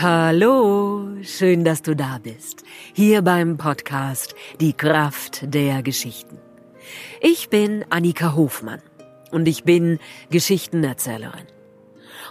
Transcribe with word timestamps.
Hallo, 0.00 1.08
schön, 1.22 1.64
dass 1.64 1.82
du 1.82 1.96
da 1.96 2.20
bist. 2.22 2.62
Hier 2.92 3.20
beim 3.20 3.56
Podcast 3.56 4.36
Die 4.60 4.72
Kraft 4.72 5.52
der 5.52 5.82
Geschichten. 5.82 6.38
Ich 7.20 7.48
bin 7.48 7.84
Annika 7.90 8.36
Hofmann 8.36 8.80
und 9.32 9.48
ich 9.48 9.64
bin 9.64 9.98
Geschichtenerzählerin. 10.30 11.46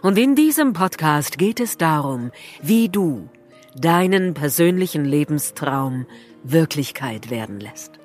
Und 0.02 0.18
in 0.18 0.34
diesem 0.34 0.72
Podcast 0.72 1.38
geht 1.38 1.60
es 1.60 1.78
darum, 1.78 2.32
wie 2.62 2.88
du 2.88 3.28
deinen 3.76 4.34
persönlichen 4.34 5.04
Lebenstraum 5.04 6.06
Wirklichkeit 6.46 7.30
werden 7.30 7.60
lässt. 7.60 8.00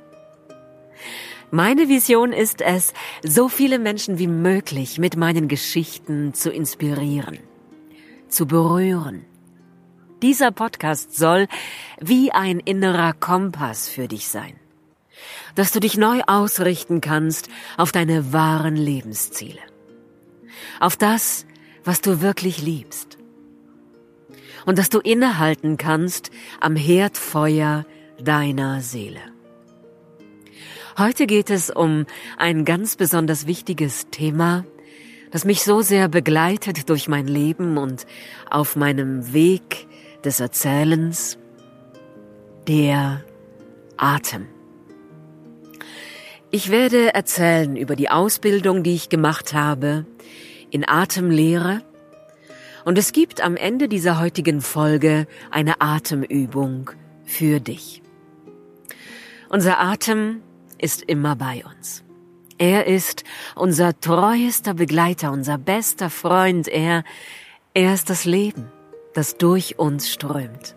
Meine 1.52 1.88
Vision 1.88 2.32
ist 2.32 2.62
es, 2.62 2.94
so 3.22 3.48
viele 3.48 3.78
Menschen 3.78 4.18
wie 4.18 4.26
möglich 4.26 4.98
mit 4.98 5.16
meinen 5.16 5.46
Geschichten 5.46 6.34
zu 6.34 6.50
inspirieren, 6.50 7.38
zu 8.26 8.48
berühren 8.48 9.26
dieser 10.22 10.52
Podcast 10.52 11.16
soll 11.16 11.48
wie 12.00 12.32
ein 12.32 12.60
innerer 12.60 13.12
Kompass 13.12 13.88
für 13.88 14.08
dich 14.08 14.28
sein, 14.28 14.54
dass 15.56 15.72
du 15.72 15.80
dich 15.80 15.96
neu 15.96 16.22
ausrichten 16.26 17.00
kannst 17.00 17.48
auf 17.76 17.92
deine 17.92 18.32
wahren 18.32 18.76
Lebensziele, 18.76 19.60
auf 20.80 20.96
das, 20.96 21.44
was 21.84 22.00
du 22.00 22.20
wirklich 22.20 22.62
liebst 22.62 23.18
und 24.64 24.78
dass 24.78 24.88
du 24.88 25.00
innehalten 25.00 25.76
kannst 25.76 26.30
am 26.60 26.76
Herdfeuer 26.76 27.84
deiner 28.22 28.80
Seele. 28.80 29.20
Heute 30.98 31.26
geht 31.26 31.50
es 31.50 31.70
um 31.70 32.06
ein 32.36 32.64
ganz 32.64 32.96
besonders 32.96 33.46
wichtiges 33.46 34.08
Thema, 34.10 34.64
das 35.30 35.44
mich 35.44 35.64
so 35.64 35.80
sehr 35.80 36.08
begleitet 36.08 36.90
durch 36.90 37.08
mein 37.08 37.26
Leben 37.26 37.78
und 37.78 38.06
auf 38.50 38.76
meinem 38.76 39.32
Weg 39.32 39.88
des 40.24 40.40
Erzählens, 40.40 41.38
der 42.68 43.22
Atem. 43.96 44.46
Ich 46.50 46.70
werde 46.70 47.14
erzählen 47.14 47.76
über 47.76 47.96
die 47.96 48.10
Ausbildung, 48.10 48.82
die 48.82 48.94
ich 48.94 49.08
gemacht 49.08 49.54
habe 49.54 50.04
in 50.70 50.88
Atemlehre. 50.88 51.82
Und 52.84 52.98
es 52.98 53.12
gibt 53.12 53.40
am 53.40 53.56
Ende 53.56 53.88
dieser 53.88 54.20
heutigen 54.20 54.60
Folge 54.60 55.26
eine 55.50 55.80
Atemübung 55.80 56.90
für 57.24 57.60
dich. 57.60 58.02
Unser 59.48 59.80
Atem 59.80 60.42
ist 60.78 61.02
immer 61.02 61.36
bei 61.36 61.64
uns. 61.64 62.04
Er 62.58 62.86
ist 62.86 63.24
unser 63.54 63.98
treuester 63.98 64.74
Begleiter, 64.74 65.32
unser 65.32 65.58
bester 65.58 66.10
Freund. 66.10 66.68
Er, 66.68 67.04
er 67.74 67.94
ist 67.94 68.10
das 68.10 68.24
Leben 68.24 68.70
das 69.14 69.36
durch 69.36 69.78
uns 69.78 70.10
strömt. 70.10 70.76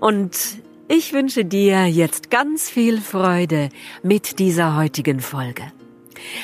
Und 0.00 0.58
ich 0.88 1.12
wünsche 1.12 1.44
dir 1.44 1.86
jetzt 1.86 2.30
ganz 2.30 2.68
viel 2.68 3.00
Freude 3.00 3.70
mit 4.02 4.38
dieser 4.38 4.76
heutigen 4.76 5.20
Folge. 5.20 5.62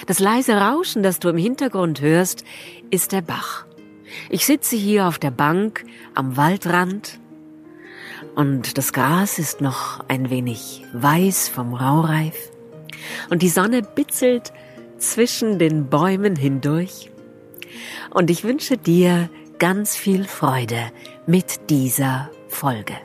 Das 0.07 0.19
leise 0.19 0.55
Rauschen, 0.55 1.03
das 1.03 1.19
du 1.19 1.29
im 1.29 1.37
Hintergrund 1.37 2.01
hörst, 2.01 2.45
ist 2.91 3.13
der 3.13 3.23
Bach. 3.23 3.67
Ich 4.29 4.47
sitze 4.47 4.77
hier 4.77 5.07
auf 5.07 5.19
der 5.19 5.31
Bank 5.31 5.85
am 6.15 6.37
Waldrand 6.37 7.21
und 8.35 8.79
das 8.79 8.93
Gras 8.93 9.39
ist 9.39 9.61
noch 9.61 10.01
ein 10.09 10.31
wenig 10.31 10.83
weiß 10.93 11.49
vom 11.49 11.75
Raureif 11.75 12.51
und 13.29 13.43
die 13.43 13.49
Sonne 13.49 13.83
bitzelt 13.83 14.53
zwischen 14.99 15.59
den 15.59 15.89
Bäumen 15.89 16.37
hindurch. 16.37 17.11
Und 18.11 18.31
ich 18.31 18.45
wünsche 18.45 18.77
dir 18.77 19.31
ganz 19.61 19.95
viel 19.95 20.25
Freude 20.25 20.91
mit 21.27 21.69
dieser 21.69 22.31
Folge. 22.49 22.97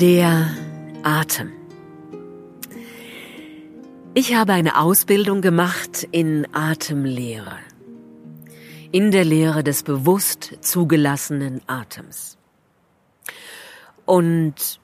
Der 0.00 0.48
Atem. 1.02 1.52
Ich 4.14 4.34
habe 4.34 4.54
eine 4.54 4.80
Ausbildung 4.80 5.42
gemacht 5.42 6.08
in 6.12 6.46
Atemlehre, 6.54 7.58
in 8.90 9.10
der 9.10 9.26
Lehre 9.26 9.62
des 9.62 9.82
bewusst 9.82 10.56
zugelassenen 10.62 11.60
Atems. 11.66 12.38
Und 14.06 14.80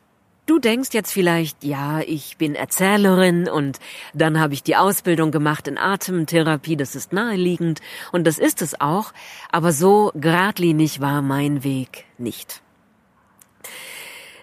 Du 0.46 0.58
denkst 0.58 0.90
jetzt 0.92 1.10
vielleicht, 1.10 1.64
ja, 1.64 2.00
ich 2.00 2.36
bin 2.36 2.54
Erzählerin 2.54 3.48
und 3.48 3.78
dann 4.12 4.38
habe 4.38 4.52
ich 4.52 4.62
die 4.62 4.76
Ausbildung 4.76 5.30
gemacht 5.30 5.66
in 5.68 5.78
Atemtherapie, 5.78 6.76
das 6.76 6.94
ist 6.94 7.14
naheliegend 7.14 7.80
und 8.12 8.26
das 8.26 8.38
ist 8.38 8.60
es 8.60 8.78
auch, 8.78 9.14
aber 9.50 9.72
so 9.72 10.12
geradlinig 10.14 11.00
war 11.00 11.22
mein 11.22 11.64
Weg 11.64 12.04
nicht. 12.18 12.60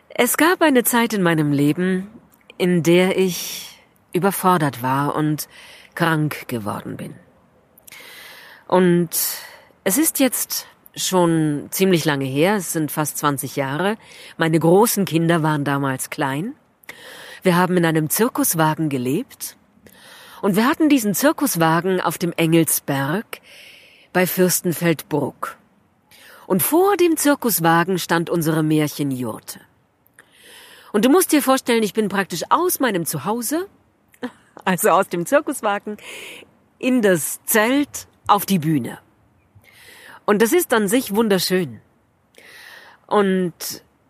Es 0.09 0.37
gab 0.37 0.63
eine 0.63 0.83
Zeit 0.83 1.13
in 1.13 1.21
meinem 1.21 1.51
Leben, 1.51 2.09
in 2.57 2.81
der 2.81 3.15
ich 3.17 3.79
überfordert 4.11 4.81
war 4.81 5.15
und 5.15 5.47
krank 5.93 6.47
geworden 6.47 6.97
bin. 6.97 7.13
Und 8.67 9.09
es 9.83 9.97
ist 9.99 10.19
jetzt 10.19 10.67
schon 10.95 11.67
ziemlich 11.71 12.05
lange 12.05 12.25
her, 12.25 12.55
es 12.55 12.73
sind 12.73 12.91
fast 12.91 13.17
20 13.17 13.55
Jahre. 13.55 13.97
Meine 14.37 14.59
großen 14.59 15.05
Kinder 15.05 15.43
waren 15.43 15.63
damals 15.63 16.09
klein. 16.09 16.55
Wir 17.43 17.55
haben 17.55 17.77
in 17.77 17.85
einem 17.85 18.09
Zirkuswagen 18.09 18.89
gelebt 18.89 19.57
und 20.41 20.55
wir 20.55 20.67
hatten 20.67 20.89
diesen 20.89 21.13
Zirkuswagen 21.13 22.01
auf 22.01 22.17
dem 22.17 22.33
Engelsberg 22.33 23.41
bei 24.13 24.27
Fürstenfeldbruck. 24.27 25.57
Und 26.47 26.61
vor 26.61 26.97
dem 26.97 27.15
Zirkuswagen 27.15 27.97
stand 27.97 28.29
unsere 28.29 28.61
Märchenjurte. 28.61 29.61
Und 30.91 31.05
du 31.05 31.09
musst 31.09 31.31
dir 31.31 31.41
vorstellen, 31.41 31.83
ich 31.83 31.93
bin 31.93 32.09
praktisch 32.09 32.43
aus 32.49 32.79
meinem 32.79 33.05
Zuhause, 33.05 33.67
also 34.65 34.89
aus 34.89 35.07
dem 35.07 35.25
Zirkuswagen, 35.25 35.97
in 36.77 37.01
das 37.01 37.39
Zelt 37.45 38.07
auf 38.27 38.45
die 38.45 38.59
Bühne. 38.59 38.99
Und 40.31 40.41
das 40.41 40.53
ist 40.53 40.73
an 40.73 40.87
sich 40.87 41.13
wunderschön. 41.13 41.81
Und 43.05 43.53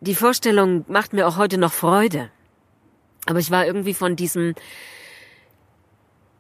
die 0.02 0.14
Vorstellung 0.14 0.86
macht 0.88 1.14
mir 1.14 1.28
auch 1.28 1.38
heute 1.38 1.58
noch 1.58 1.74
Freude. 1.74 2.30
Aber 3.26 3.40
ich 3.40 3.50
war 3.50 3.66
irgendwie 3.66 3.96
von 3.96 4.16
diesem 4.16 4.54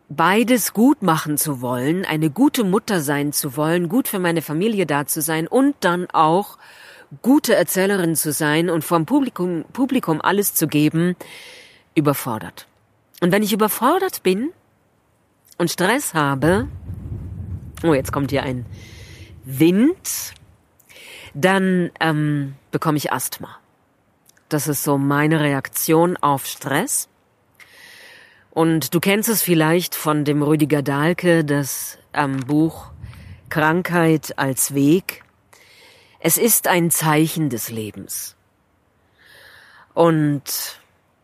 beides 0.07 0.73
gut 0.73 1.01
machen 1.01 1.35
zu 1.39 1.61
wollen, 1.61 2.05
eine 2.05 2.29
gute 2.29 2.63
Mutter 2.63 3.01
sein 3.01 3.33
zu 3.33 3.57
wollen, 3.57 3.89
gut 3.89 4.07
für 4.07 4.19
meine 4.19 4.43
Familie 4.43 4.85
da 4.85 5.07
zu 5.07 5.19
sein 5.19 5.47
und 5.47 5.73
dann 5.79 6.05
auch 6.11 6.59
gute 7.23 7.55
Erzählerin 7.55 8.15
zu 8.15 8.31
sein 8.33 8.69
und 8.69 8.83
vom 8.83 9.07
Publikum, 9.07 9.65
Publikum 9.73 10.21
alles 10.21 10.53
zu 10.53 10.67
geben, 10.67 11.15
überfordert. 11.95 12.67
Und 13.19 13.31
wenn 13.31 13.41
ich 13.41 13.51
überfordert 13.51 14.21
bin 14.21 14.51
und 15.57 15.71
Stress 15.71 16.13
habe, 16.13 16.67
oh, 17.81 17.95
jetzt 17.95 18.11
kommt 18.11 18.29
hier 18.29 18.43
ein 18.43 18.67
Wind, 19.43 20.33
dann 21.33 21.91
ähm, 21.99 22.55
bekomme 22.71 22.97
ich 22.97 23.11
Asthma. 23.11 23.57
Das 24.49 24.67
ist 24.67 24.83
so 24.83 24.97
meine 24.97 25.39
Reaktion 25.39 26.17
auf 26.17 26.45
Stress. 26.45 27.07
Und 28.49 28.93
du 28.93 28.99
kennst 28.99 29.29
es 29.29 29.41
vielleicht 29.41 29.95
von 29.95 30.25
dem 30.25 30.43
Rüdiger 30.43 30.81
Dahlke, 30.81 31.45
das 31.45 31.97
ähm, 32.13 32.41
Buch 32.41 32.91
Krankheit 33.49 34.37
als 34.37 34.73
Weg. 34.73 35.23
Es 36.19 36.37
ist 36.37 36.67
ein 36.67 36.91
Zeichen 36.91 37.49
des 37.49 37.69
Lebens. 37.69 38.35
Und 39.93 40.79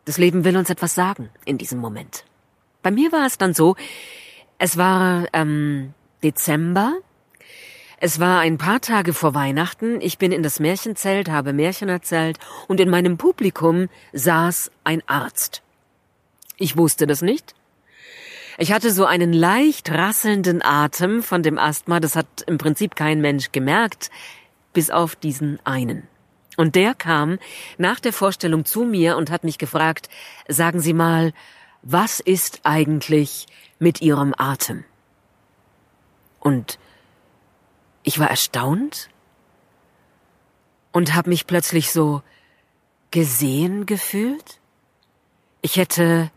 das 0.06 0.18
Leben 0.18 0.46
will 0.46 0.56
uns 0.56 0.70
etwas 0.70 0.96
sagen 0.96 1.30
in 1.44 1.58
diesem 1.58 1.80
Moment. 1.80 2.24
Bei 2.82 2.92
mir 2.92 3.12
war 3.12 3.26
es 3.26 3.38
dann 3.38 3.54
so, 3.54 3.76
es 4.58 4.78
war 4.78 5.26
ähm, 5.34 5.94
Dezember 6.24 6.98
es 8.00 8.20
war 8.20 8.42
ein 8.42 8.60
paar 8.60 8.80
Tage 8.80 9.12
vor 9.12 9.34
Weihnachten, 9.34 10.02
ich 10.02 10.20
bin 10.20 10.32
in 10.32 10.44
das 10.44 10.60
Märchenzelt, 10.60 11.30
habe 11.30 11.52
Märchen 11.52 11.90
erzählt 11.90 12.38
und 12.68 12.80
in 12.80 12.92
meinem 12.92 13.18
Publikum 13.18 13.90
saß 14.14 14.70
ein 14.84 15.02
Arzt. 15.08 15.64
Ich 16.58 16.78
wusste 16.78 17.08
das 17.08 17.24
nicht. 17.24 17.56
Ich 18.60 18.72
hatte 18.72 18.92
so 18.92 19.06
einen 19.06 19.34
leicht 19.34 19.92
rasselnden 19.92 20.64
Atem 20.64 21.24
von 21.24 21.42
dem 21.42 21.58
Asthma, 21.58 22.00
das 22.00 22.16
hat 22.16 22.44
im 22.46 22.60
Prinzip 22.60 22.96
kein 22.96 23.20
Mensch 23.20 23.52
gemerkt, 23.52 24.12
bis 24.74 24.92
auf 24.92 25.16
diesen 25.16 25.60
einen. 25.64 26.08
Und 26.56 26.76
der 26.76 26.94
kam 26.94 27.40
nach 27.80 28.00
der 28.00 28.14
Vorstellung 28.14 28.66
zu 28.66 28.84
mir 28.84 29.18
und 29.18 29.32
hat 29.32 29.44
mich 29.44 29.58
gefragt, 29.58 30.08
sagen 30.48 30.80
Sie 30.80 30.94
mal, 30.94 31.34
was 31.82 32.20
ist 32.20 32.62
eigentlich 32.64 33.48
mit 33.80 34.02
Ihrem 34.02 34.36
Atem? 34.38 34.84
Und 36.40 36.80
ich 38.08 38.20
war 38.20 38.30
erstaunt 38.30 39.10
und 40.94 41.14
habe 41.14 41.30
mich 41.30 41.46
plötzlich 41.46 41.92
so 41.92 42.22
gesehen 43.12 43.86
gefühlt. 43.86 44.62
Ich 45.62 45.76
hätte 45.76 46.32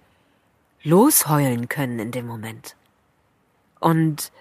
losheulen 0.83 1.69
können 1.69 2.01
in 2.01 2.11
dem 2.11 2.27
Moment. 2.27 2.75
und 3.79 4.33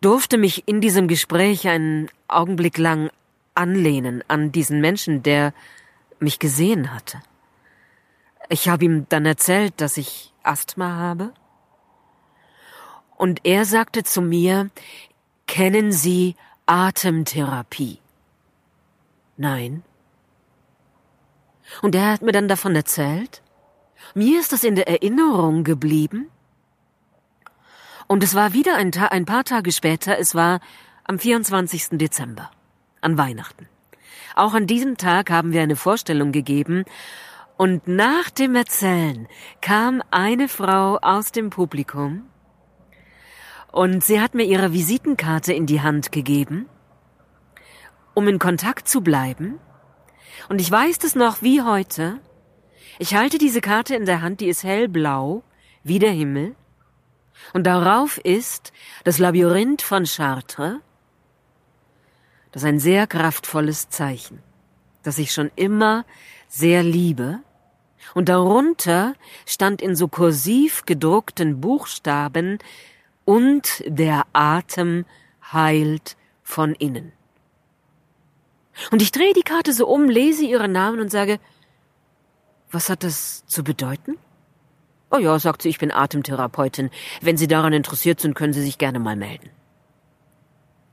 durfte 0.00 0.38
mich 0.38 0.66
in 0.66 0.80
diesem 0.80 1.08
Gespräch 1.08 1.66
einen 1.66 2.08
Augenblick 2.28 2.78
lang 2.78 3.10
anlehnen 3.54 4.22
an 4.28 4.52
diesen 4.52 4.80
Menschen, 4.80 5.22
der 5.22 5.52
mich 6.20 6.38
gesehen 6.38 6.94
hatte. 6.94 7.20
Ich 8.48 8.68
habe 8.68 8.84
ihm 8.84 9.06
dann 9.08 9.26
erzählt, 9.26 9.74
dass 9.80 9.96
ich 9.96 10.32
Asthma 10.44 10.96
habe. 10.96 11.32
Und 13.16 13.44
er 13.44 13.64
sagte 13.64 14.02
zu 14.02 14.22
mir, 14.22 14.70
kennen 15.46 15.92
Sie 15.92 16.36
Atemtherapie? 16.66 17.98
Nein. 19.36 19.82
Und 21.80 21.94
er 21.94 22.12
hat 22.12 22.22
mir 22.22 22.32
dann 22.32 22.48
davon 22.48 22.76
erzählt. 22.76 23.42
Mir 24.14 24.40
ist 24.40 24.52
das 24.52 24.64
in 24.64 24.74
der 24.74 24.88
Erinnerung 24.88 25.64
geblieben. 25.64 26.28
Und 28.06 28.22
es 28.22 28.34
war 28.34 28.52
wieder 28.52 28.76
ein, 28.76 28.92
Ta 28.92 29.06
ein 29.06 29.24
paar 29.24 29.44
Tage 29.44 29.72
später, 29.72 30.18
es 30.18 30.34
war 30.34 30.60
am 31.04 31.18
24. 31.18 31.90
Dezember, 31.92 32.50
an 33.00 33.16
Weihnachten. 33.16 33.68
Auch 34.34 34.54
an 34.54 34.66
diesem 34.66 34.96
Tag 34.96 35.30
haben 35.30 35.52
wir 35.52 35.62
eine 35.62 35.76
Vorstellung 35.76 36.32
gegeben, 36.32 36.84
und 37.56 37.86
nach 37.86 38.30
dem 38.30 38.56
Erzählen 38.56 39.28
kam 39.60 40.02
eine 40.10 40.48
Frau 40.48 40.98
aus 41.00 41.32
dem 41.32 41.50
Publikum, 41.50 42.24
und 43.72 44.04
sie 44.04 44.20
hat 44.20 44.34
mir 44.34 44.44
ihre 44.44 44.72
Visitenkarte 44.72 45.52
in 45.52 45.66
die 45.66 45.80
Hand 45.80 46.12
gegeben, 46.12 46.68
um 48.14 48.28
in 48.28 48.38
Kontakt 48.38 48.86
zu 48.86 49.00
bleiben. 49.00 49.58
Und 50.48 50.60
ich 50.60 50.70
weiß 50.70 50.98
es 51.04 51.14
noch 51.14 51.42
wie 51.42 51.62
heute. 51.62 52.20
Ich 52.98 53.14
halte 53.14 53.38
diese 53.38 53.62
Karte 53.62 53.96
in 53.96 54.04
der 54.04 54.20
Hand, 54.20 54.40
die 54.40 54.48
ist 54.48 54.62
hellblau, 54.62 55.42
wie 55.82 55.98
der 55.98 56.12
Himmel. 56.12 56.54
Und 57.54 57.66
darauf 57.66 58.18
ist 58.18 58.72
das 59.04 59.18
Labyrinth 59.18 59.80
von 59.80 60.04
Chartres. 60.04 60.76
Das 62.52 62.62
ist 62.62 62.68
ein 62.68 62.78
sehr 62.78 63.06
kraftvolles 63.06 63.88
Zeichen, 63.88 64.42
das 65.02 65.16
ich 65.16 65.32
schon 65.32 65.50
immer 65.56 66.04
sehr 66.46 66.82
liebe. 66.82 67.40
Und 68.14 68.28
darunter 68.28 69.14
stand 69.46 69.80
in 69.80 69.96
so 69.96 70.08
kursiv 70.08 70.84
gedruckten 70.84 71.62
Buchstaben 71.62 72.58
und 73.24 73.82
der 73.86 74.26
Atem 74.32 75.04
heilt 75.52 76.16
von 76.42 76.74
innen. 76.74 77.12
Und 78.90 79.02
ich 79.02 79.12
drehe 79.12 79.34
die 79.34 79.42
Karte 79.42 79.72
so 79.72 79.86
um, 79.86 80.08
lese 80.08 80.44
ihren 80.44 80.72
Namen 80.72 81.00
und 81.00 81.10
sage, 81.10 81.38
was 82.70 82.88
hat 82.88 83.04
das 83.04 83.44
zu 83.46 83.62
bedeuten? 83.62 84.16
Oh 85.10 85.18
ja, 85.18 85.38
sagt 85.38 85.62
sie, 85.62 85.68
ich 85.68 85.78
bin 85.78 85.92
Atemtherapeutin. 85.92 86.90
Wenn 87.20 87.36
Sie 87.36 87.46
daran 87.46 87.74
interessiert 87.74 88.18
sind, 88.18 88.34
können 88.34 88.54
Sie 88.54 88.62
sich 88.62 88.78
gerne 88.78 88.98
mal 88.98 89.14
melden. 89.14 89.50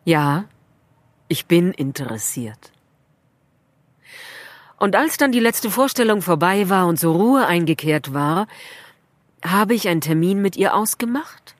Ja, 0.04 0.46
ich 1.30 1.46
bin 1.46 1.72
interessiert. 1.72 2.74
Und 4.78 4.98
als 4.98 5.16
dann 5.16 5.32
die 5.32 5.40
letzte 5.40 5.72
Vorstellung 5.72 6.22
vorbei 6.22 6.70
war 6.70 6.88
und 6.88 7.00
so 7.00 7.14
Ruhe 7.14 7.46
eingekehrt 7.46 8.14
war, 8.14 8.48
habe 9.44 9.74
ich 9.74 9.88
einen 9.88 10.02
Termin 10.02 10.42
mit 10.42 10.58
ihr 10.58 10.74
ausgemacht 10.74 11.56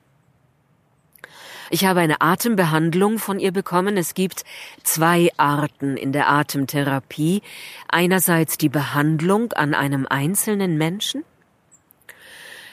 ich 1.70 1.84
habe 1.84 2.00
eine 2.00 2.20
Atembehandlung 2.20 3.18
von 3.18 3.38
ihr 3.38 3.52
bekommen. 3.52 3.96
Es 3.96 4.14
gibt 4.14 4.44
zwei 4.82 5.30
Arten 5.36 5.96
in 5.96 6.12
der 6.12 6.28
Atemtherapie. 6.28 7.42
Einerseits 7.88 8.58
die 8.58 8.68
Behandlung 8.68 9.52
an 9.52 9.74
einem 9.74 10.06
einzelnen 10.08 10.76
Menschen 10.76 11.24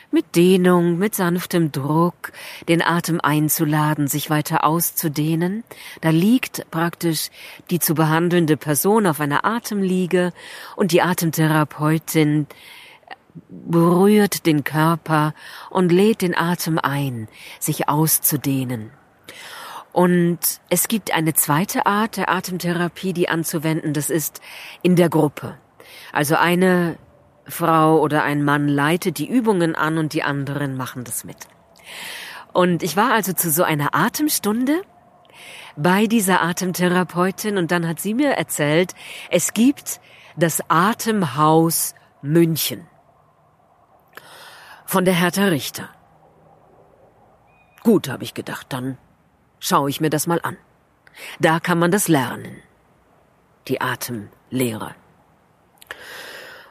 mit 0.10 0.36
Dehnung, 0.36 0.98
mit 0.98 1.16
sanftem 1.16 1.72
Druck, 1.72 2.32
den 2.68 2.82
Atem 2.82 3.20
einzuladen, 3.22 4.08
sich 4.08 4.30
weiter 4.30 4.64
auszudehnen. 4.64 5.64
Da 6.02 6.10
liegt 6.10 6.70
praktisch 6.72 7.30
die 7.70 7.80
zu 7.80 7.94
behandelnde 7.94 8.58
Person 8.58 9.06
auf 9.06 9.20
einer 9.20 9.46
Atemliege 9.46 10.32
und 10.76 10.92
die 10.92 11.02
Atemtherapeutin 11.02 12.48
berührt 13.50 14.46
den 14.46 14.64
Körper 14.64 15.34
und 15.70 15.92
lädt 15.92 16.22
den 16.22 16.38
Atem 16.38 16.80
ein, 16.80 17.28
sich 17.60 17.90
auszudehnen. 17.90 18.92
Und 19.92 20.40
es 20.70 20.88
gibt 20.88 21.12
eine 21.12 21.34
zweite 21.34 21.86
Art 21.88 22.18
der 22.18 22.30
Atemtherapie, 22.30 23.14
die 23.14 23.30
anzuwenden, 23.30 23.94
das 23.94 24.10
ist 24.10 24.42
in 24.84 24.96
der 24.96 25.10
Gruppe. 25.10 25.58
Also 26.12 26.36
eine 26.36 26.98
Frau 27.48 28.00
oder 28.00 28.24
ein 28.24 28.44
Mann 28.44 28.68
leitet 28.68 29.18
die 29.18 29.28
Übungen 29.28 29.76
an 29.76 29.98
und 29.98 30.14
die 30.14 30.24
anderen 30.24 30.78
machen 30.78 31.04
das 31.04 31.24
mit. 31.24 31.38
Und 32.54 32.84
ich 32.84 32.96
war 32.96 33.12
also 33.12 33.34
zu 33.34 33.50
so 33.50 33.64
einer 33.64 33.96
Atemstunde 33.96 34.82
bei 35.76 36.08
dieser 36.08 36.42
Atemtherapeutin 36.42 37.58
und 37.58 37.72
dann 37.72 37.88
hat 37.88 38.00
sie 38.00 38.14
mir 38.14 38.32
erzählt, 38.32 38.94
es 39.30 39.54
gibt 39.54 40.00
das 40.36 40.62
Atemhaus 40.70 41.96
München 42.22 42.86
von 44.88 45.04
der 45.04 45.14
Hertha 45.14 45.46
Richter. 45.46 45.90
Gut, 47.84 48.08
habe 48.08 48.24
ich 48.24 48.34
gedacht, 48.34 48.68
dann 48.70 48.98
schaue 49.60 49.90
ich 49.90 50.00
mir 50.00 50.10
das 50.10 50.28
mal 50.28 50.40
an. 50.42 50.58
Da 51.40 51.60
kann 51.60 51.78
man 51.78 51.92
das 51.92 52.08
lernen. 52.08 52.62
Die 53.68 53.82
Atemlehre. 53.82 54.96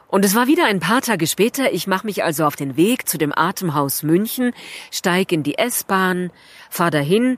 Und 0.07 0.25
es 0.25 0.33
war 0.35 0.47
wieder 0.47 0.65
ein 0.65 0.79
paar 0.79 1.01
Tage 1.01 1.27
später, 1.27 1.71
ich 1.73 1.85
mache 1.85 2.07
mich 2.07 2.23
also 2.23 2.45
auf 2.45 2.55
den 2.55 2.75
Weg 2.75 3.07
zu 3.07 3.17
dem 3.17 3.37
Atemhaus 3.37 4.01
München, 4.03 4.53
steig 4.89 5.31
in 5.31 5.43
die 5.43 5.57
S-Bahn, 5.57 6.31
fahr 6.69 6.91
dahin, 6.91 7.37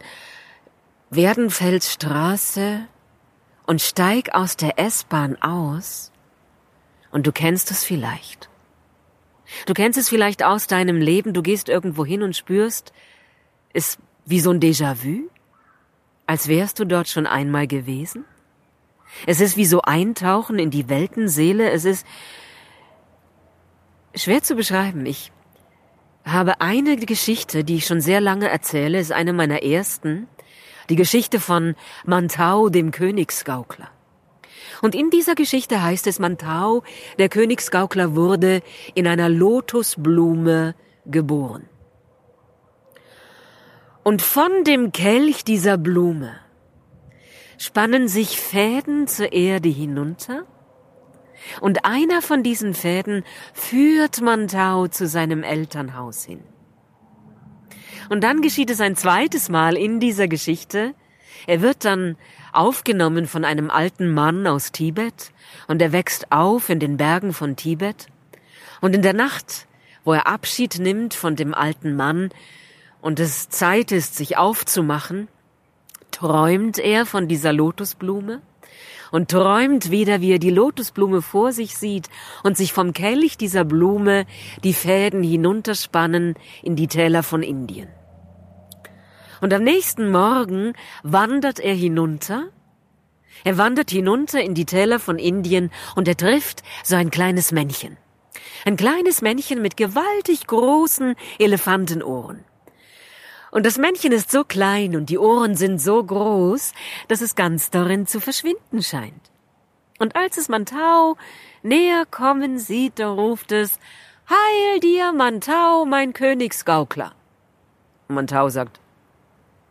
Werdenfeldstraße 1.10 2.86
und 3.66 3.82
steig 3.82 4.34
aus 4.34 4.56
der 4.56 4.80
S-Bahn 4.80 5.42
aus. 5.42 6.12
Und 7.12 7.28
du 7.28 7.32
kennst 7.34 7.70
es 7.72 7.84
vielleicht. 7.84 8.50
Du 9.66 9.74
kennst 9.74 9.98
es 9.98 10.10
vielleicht 10.10 10.44
aus 10.44 10.68
deinem 10.68 10.98
Leben, 10.98 11.34
du 11.34 11.42
gehst 11.42 11.70
irgendwo 11.70 12.06
hin 12.06 12.24
und 12.24 12.36
spürst, 12.36 12.94
ist 13.74 14.00
wie 14.26 14.40
so 14.40 14.52
ein 14.52 14.60
Déjà-vu, 14.60 15.30
als 16.26 16.48
wärst 16.48 16.80
du 16.80 16.86
dort 16.86 17.08
schon 17.08 17.26
einmal 17.26 17.68
gewesen. 17.68 18.26
Es 19.26 19.42
ist 19.42 19.58
wie 19.58 19.66
so 19.66 19.82
Eintauchen 19.82 20.60
in 20.60 20.70
die 20.70 20.88
Weltenseele, 20.88 21.72
es 21.72 21.86
ist 21.86 22.06
schwer 24.16 24.44
zu 24.44 24.56
beschreiben. 24.56 25.06
Ich 25.06 25.32
habe 26.24 26.62
eine 26.62 26.98
Geschichte, 26.98 27.64
die 27.64 27.78
ich 27.78 27.88
schon 27.88 28.02
sehr 28.02 28.22
lange 28.22 28.50
erzähle, 28.50 29.00
ist 29.00 29.12
eine 29.12 29.34
meiner 29.34 29.64
ersten, 29.64 30.28
die 30.90 30.96
Geschichte 30.96 31.40
von 31.40 31.76
Mantau, 32.06 32.70
dem 32.70 32.92
Königsgaukler. 32.92 33.90
Und 34.82 34.96
in 34.96 35.10
dieser 35.10 35.36
Geschichte 35.36 35.82
heißt 35.84 36.08
es, 36.08 36.20
Mantau, 36.20 36.84
der 37.18 37.30
Königsgaukler, 37.30 38.16
wurde 38.16 38.62
in 38.96 39.08
einer 39.08 39.30
Lotusblume 39.30 40.76
geboren. 41.06 41.68
Und 44.04 44.22
von 44.22 44.64
dem 44.64 44.92
Kelch 44.92 45.44
dieser 45.44 45.78
Blume 45.78 46.36
spannen 47.58 48.08
sich 48.08 48.40
Fäden 48.40 49.08
zur 49.08 49.34
Erde 49.34 49.70
hinunter, 49.70 50.46
und 51.62 51.86
einer 51.86 52.22
von 52.22 52.44
diesen 52.44 52.74
Fäden 52.74 53.24
führt 53.54 54.22
Mantau 54.22 54.88
zu 54.88 55.08
seinem 55.08 55.44
Elternhaus 55.44 56.26
hin. 56.26 56.44
Und 58.10 58.24
dann 58.24 58.42
geschieht 58.42 58.70
es 58.70 58.82
ein 58.82 58.96
zweites 58.96 59.50
Mal 59.50 59.78
in 59.78 60.00
dieser 60.00 60.28
Geschichte. 60.28 60.96
Er 61.48 61.62
wird 61.62 61.86
dann 61.86 62.18
aufgenommen 62.52 63.28
von 63.28 63.46
einem 63.46 63.70
alten 63.70 64.14
Mann 64.14 64.48
aus 64.48 64.72
Tibet, 64.72 65.32
und 65.68 65.82
er 65.82 65.92
wächst 65.92 66.32
auf 66.32 66.70
in 66.70 66.80
den 66.80 66.98
Bergen 66.98 67.34
von 67.34 67.56
Tibet, 67.56 68.08
und 68.82 68.96
in 68.96 69.02
der 69.02 69.14
Nacht, 69.14 69.68
wo 70.04 70.14
er 70.14 70.28
Abschied 70.28 70.80
nimmt 70.80 71.14
von 71.14 71.36
dem 71.36 71.54
alten 71.54 71.96
Mann 71.96 72.30
und 73.02 73.20
es 73.20 73.50
Zeit 73.50 73.92
ist, 73.92 74.16
sich 74.16 74.38
aufzumachen, 74.38 75.28
träumt 76.12 76.80
er 76.80 77.06
von 77.06 77.28
dieser 77.28 77.54
Lotusblume 77.54 78.42
und 79.12 79.30
träumt 79.30 79.92
wieder, 79.92 80.22
wie 80.22 80.34
er 80.34 80.40
die 80.40 80.50
Lotusblume 80.50 81.22
vor 81.22 81.52
sich 81.52 81.78
sieht 81.78 82.10
und 82.44 82.58
sich 82.58 82.74
vom 82.74 82.94
Kelch 82.94 83.38
dieser 83.38 83.66
Blume 83.66 84.26
die 84.64 84.74
Fäden 84.74 85.24
hinunterspannen 85.24 86.36
in 86.64 86.76
die 86.76 86.88
Täler 86.88 87.24
von 87.24 87.44
Indien. 87.44 87.90
Und 89.42 89.54
am 89.54 89.64
nächsten 89.64 90.12
Morgen 90.12 90.74
wandert 91.04 91.60
er 91.60 91.74
hinunter. 91.74 92.50
Er 93.44 93.58
wandert 93.58 93.90
hinunter 93.92 94.42
in 94.42 94.54
die 94.54 94.66
Täler 94.66 95.00
von 95.00 95.18
Indien 95.18 95.72
und 95.96 96.08
er 96.08 96.18
trifft 96.18 96.64
so 96.84 96.96
ein 96.96 97.10
kleines 97.10 97.52
Männchen. 97.52 97.98
Ein 98.66 98.76
kleines 98.76 99.22
Männchen 99.22 99.62
mit 99.62 99.78
gewaltig 99.78 100.48
großen 100.48 101.16
Elefantenohren. 101.38 102.44
Und 103.52 103.66
das 103.66 103.78
Männchen 103.78 104.12
ist 104.12 104.32
so 104.32 104.44
klein 104.44 104.96
und 104.96 105.10
die 105.10 105.18
Ohren 105.18 105.56
sind 105.56 105.80
so 105.80 106.04
groß, 106.04 106.74
dass 107.08 107.22
es 107.22 107.36
ganz 107.36 107.72
darin 107.72 108.06
zu 108.06 108.20
verschwinden 108.20 108.84
scheint. 108.84 109.32
Und 109.98 110.16
als 110.16 110.38
es 110.38 110.50
Mantau 110.50 111.18
näher 111.64 112.06
kommen 112.10 112.60
sieht, 112.60 113.00
da 113.00 113.10
ruft 113.10 113.52
es, 113.52 113.80
Heil 114.30 114.80
dir, 114.80 115.12
Mantau, 115.12 115.86
mein 115.86 116.14
Königsgaukler. 116.14 117.14
Mantau 118.08 118.50
sagt, 118.50 118.80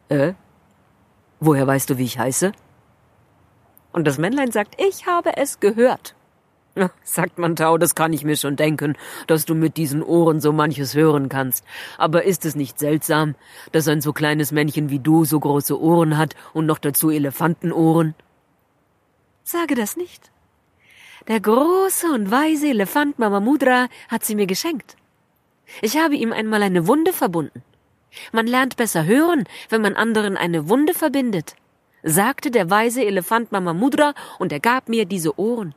Äh? 0.09 0.35
Woher 1.41 1.67
weißt 1.67 1.91
du, 1.91 1.99
wie 1.99 2.05
ich 2.05 2.19
heiße? 2.19 2.53
Und 3.93 4.07
das 4.07 4.19
Männlein 4.19 4.53
sagt, 4.53 4.81
ich 4.81 5.07
habe 5.07 5.37
es 5.37 5.61
gehört. 5.61 6.15
Ja, 6.75 6.91
sagt 7.05 7.39
man 7.39 7.57
Tau, 7.57 7.79
das 7.79 7.95
kann 7.95 8.13
ich 8.13 8.25
mir 8.25 8.37
schon 8.37 8.57
denken, 8.57 8.97
dass 9.27 9.45
du 9.45 9.55
mit 9.55 9.77
diesen 9.77 10.03
Ohren 10.03 10.41
so 10.41 10.53
manches 10.53 10.95
hören 10.95 11.29
kannst. 11.29 11.65
Aber 11.97 12.25
ist 12.25 12.45
es 12.45 12.55
nicht 12.55 12.79
seltsam, 12.79 13.35
dass 13.73 13.89
ein 13.89 14.01
so 14.01 14.13
kleines 14.13 14.53
Männchen 14.53 14.91
wie 14.91 14.99
du 14.99 15.25
so 15.25 15.41
große 15.41 15.81
Ohren 15.81 16.17
hat 16.17 16.35
und 16.53 16.67
noch 16.67 16.79
dazu 16.79 17.11
Elefantenohren? 17.11 18.15
Sage 19.45 19.75
das 19.75 19.97
nicht. 19.97 20.31
Der 21.27 21.41
große 21.41 22.07
und 22.13 22.31
weise 22.31 22.69
Elefant 22.69 23.19
Mamamudra 23.19 23.89
hat 24.09 24.25
sie 24.25 24.35
mir 24.35 24.47
geschenkt. 24.47 24.97
Ich 25.83 25.99
habe 25.99 26.15
ihm 26.17 26.33
einmal 26.33 26.63
eine 26.63 26.87
Wunde 26.87 27.13
verbunden. 27.13 27.63
Man 28.33 28.47
lernt 28.47 28.77
besser 28.77 29.05
hören, 29.05 29.45
wenn 29.69 29.83
man 29.83 29.95
anderen 29.95 30.37
eine 30.37 30.69
Wunde 30.69 30.95
verbindet, 30.95 31.55
sagte 32.03 32.51
der 32.51 32.71
weise 32.71 33.05
Elefant 33.05 33.53
Mamamudra 33.53 34.15
und 34.39 34.53
er 34.53 34.61
gab 34.61 34.89
mir 34.89 35.05
diese 35.05 35.39
Ohren. 35.39 35.75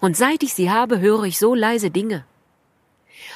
Und 0.00 0.16
seit 0.16 0.42
ich 0.42 0.54
sie 0.54 0.70
habe, 0.70 1.00
höre 1.00 1.24
ich 1.24 1.38
so 1.38 1.54
leise 1.54 1.90
Dinge. 1.90 2.24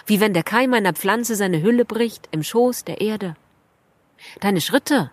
Wie 0.07 0.21
wenn 0.21 0.35
der 0.35 0.43
Keim 0.43 0.75
einer 0.75 0.93
Pflanze 0.93 1.37
seine 1.37 1.63
Hülle 1.63 1.85
bricht 1.85 2.29
im 2.33 2.43
Schoß 2.43 2.85
der 2.85 3.01
Erde. 3.01 3.37
Deine 4.41 4.61
Schritte 4.61 5.11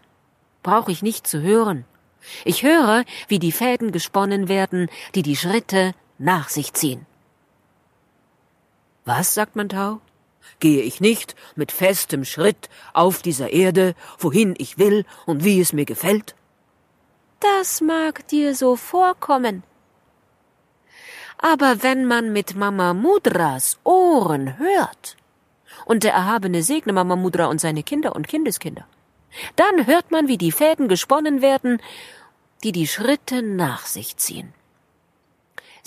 brauche 0.63 0.91
ich 0.91 1.01
nicht 1.01 1.27
zu 1.27 1.41
hören. 1.41 1.85
Ich 2.43 2.63
höre, 2.63 3.05
wie 3.27 3.39
die 3.39 3.51
Fäden 3.51 3.91
gesponnen 3.91 4.47
werden, 4.49 4.89
die 5.15 5.21
die 5.21 5.35
Schritte 5.35 5.93
nach 6.17 6.49
sich 6.49 6.73
ziehen. 6.73 7.05
Was, 9.05 9.33
sagt 9.33 9.55
man 9.55 9.69
Tau? 9.69 10.01
Gehe 10.59 10.81
ich 10.81 11.01
nicht 11.01 11.35
mit 11.55 11.71
festem 11.71 12.25
Schritt 12.25 12.69
auf 12.93 13.21
dieser 13.21 13.51
Erde, 13.51 13.95
wohin 14.17 14.55
ich 14.57 14.77
will 14.77 15.05
und 15.25 15.43
wie 15.43 15.59
es 15.59 15.73
mir 15.73 15.85
gefällt? 15.85 16.35
Das 17.39 17.81
mag 17.81 18.27
dir 18.27 18.55
so 18.55 18.75
vorkommen, 18.75 19.63
aber 21.37 21.83
wenn 21.83 22.05
man 22.05 22.33
mit 22.33 22.55
Mama 22.55 22.93
Mudras 22.93 23.77
Ohren 23.83 24.57
hört, 24.57 25.17
und 25.85 26.03
der 26.03 26.13
Erhabene 26.13 26.63
segne 26.63 26.93
Mama 26.93 27.15
Mudra 27.15 27.45
und 27.45 27.61
seine 27.61 27.83
Kinder 27.83 28.15
und 28.15 28.27
Kindeskinder, 28.27 28.85
dann 29.55 29.85
hört 29.85 30.11
man, 30.11 30.27
wie 30.27 30.37
die 30.37 30.51
Fäden 30.51 30.87
gesponnen 30.87 31.41
werden, 31.41 31.81
die 32.63 32.71
die 32.71 32.87
Schritte 32.87 33.41
nach 33.43 33.85
sich 33.85 34.17
ziehen. 34.17 34.53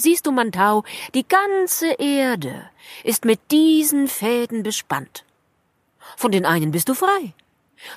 Siehst 0.01 0.27
du, 0.27 0.33
Mantau, 0.33 0.83
die 1.13 1.29
ganze 1.29 1.93
Erde 1.93 2.71
ist 3.05 3.27
mit 3.27 3.39
diesen 3.51 4.09
Fäden 4.09 4.63
bespannt. 4.63 5.27
Von 6.17 6.33
den 6.33 6.47
einen 6.47 6.71
bist 6.71 6.89
du 6.89 6.95
frei, 6.95 7.35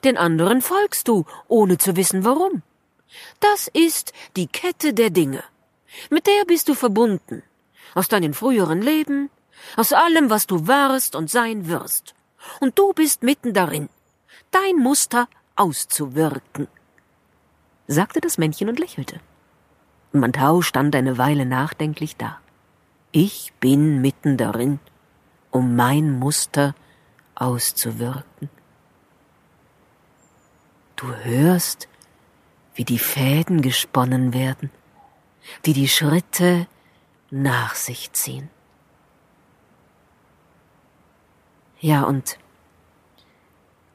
den 0.04 0.18
anderen 0.18 0.62
folgst 0.62 1.08
du, 1.08 1.26
ohne 1.48 1.78
zu 1.78 1.96
wissen 1.96 2.26
warum. 2.26 2.62
Das 3.40 3.70
ist 3.70 4.12
die 4.36 4.48
Kette 4.48 4.94
der 4.94 5.12
Dinge. 5.12 5.46
Mit 6.10 6.28
der 6.28 6.44
bist 6.46 6.68
du 6.68 6.74
verbunden. 6.74 7.42
Aus 7.96 8.10
deinen 8.10 8.34
früheren 8.34 8.82
Leben, 8.82 9.30
aus 9.78 9.94
allem, 9.94 10.30
was 10.30 10.46
du 10.46 10.68
warst 10.68 11.16
und 11.16 11.30
sein 11.30 11.70
wirst. 11.70 12.16
Und 12.60 12.78
du 12.78 12.92
bist 12.92 13.24
mitten 13.24 13.54
darin, 13.54 13.88
dein 14.52 14.76
Muster 14.76 15.30
auszuwirken, 15.56 16.68
sagte 17.88 18.20
das 18.20 18.38
Männchen 18.38 18.68
und 18.68 18.80
lächelte. 18.80 19.22
Mantau 20.20 20.62
stand 20.62 20.96
eine 20.96 21.18
Weile 21.18 21.46
nachdenklich 21.46 22.18
da. 22.18 22.40
Ich 23.12 23.54
bin 23.60 24.02
mitten 24.02 24.38
darin, 24.38 24.80
um 25.52 25.76
mein 25.76 26.18
Muster 26.20 26.76
auszuwirken. 27.36 28.50
Du 30.96 31.14
hörst, 31.14 31.88
wie 32.76 32.86
die 32.86 33.00
Fäden 33.00 33.62
gesponnen 33.62 34.34
werden 34.34 34.72
die 35.66 35.74
die 35.74 35.88
Schritte 35.88 36.68
nach 37.30 37.76
sich 37.76 38.12
ziehen. 38.14 38.50
Ja, 41.80 42.04
und 42.04 42.38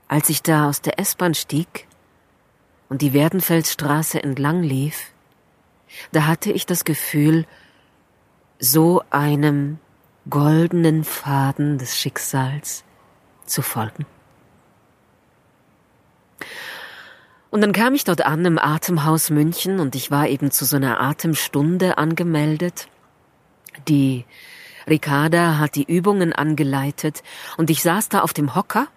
als 0.09 0.29
ich 0.29 0.43
da 0.43 0.69
aus 0.69 0.83
der 0.83 0.99
S-Bahn 0.99 1.35
stieg 1.35 1.87
und 2.89 3.03
die 3.03 3.13
Werdenfeldstraße 3.13 4.23
entlang 4.23 4.63
lief, 4.63 5.13
da 6.13 6.27
hatte 6.27 6.53
ich 6.53 6.67
das 6.67 6.85
Gefühl, 6.85 7.47
so 8.59 9.03
einem 9.11 9.79
goldenen 10.29 11.05
Faden 11.05 11.79
des 11.79 11.97
Schicksals 11.97 12.85
zu 13.47 13.63
folgen. 13.63 14.07
Und 17.51 17.63
dann 17.63 17.73
kam 17.73 17.95
ich 17.95 18.05
dort 18.05 18.27
an 18.27 18.45
im 18.45 18.59
Atemhaus 18.59 19.31
München 19.31 19.81
und 19.81 19.95
ich 19.95 20.11
war 20.11 20.29
eben 20.29 20.51
zu 20.51 20.65
so 20.65 20.77
einer 20.77 21.01
Atemstunde 21.01 21.97
angemeldet. 21.97 22.89
Die 23.89 24.27
Ricarda 24.87 25.59
hat 25.59 25.75
die 25.75 25.85
Übungen 25.85 26.33
angeleitet 26.33 27.23
und 27.57 27.71
ich 27.71 27.83
saß 27.83 28.11
da 28.11 28.21
auf 28.21 28.35
dem 28.35 28.55
Hocker 28.55 28.89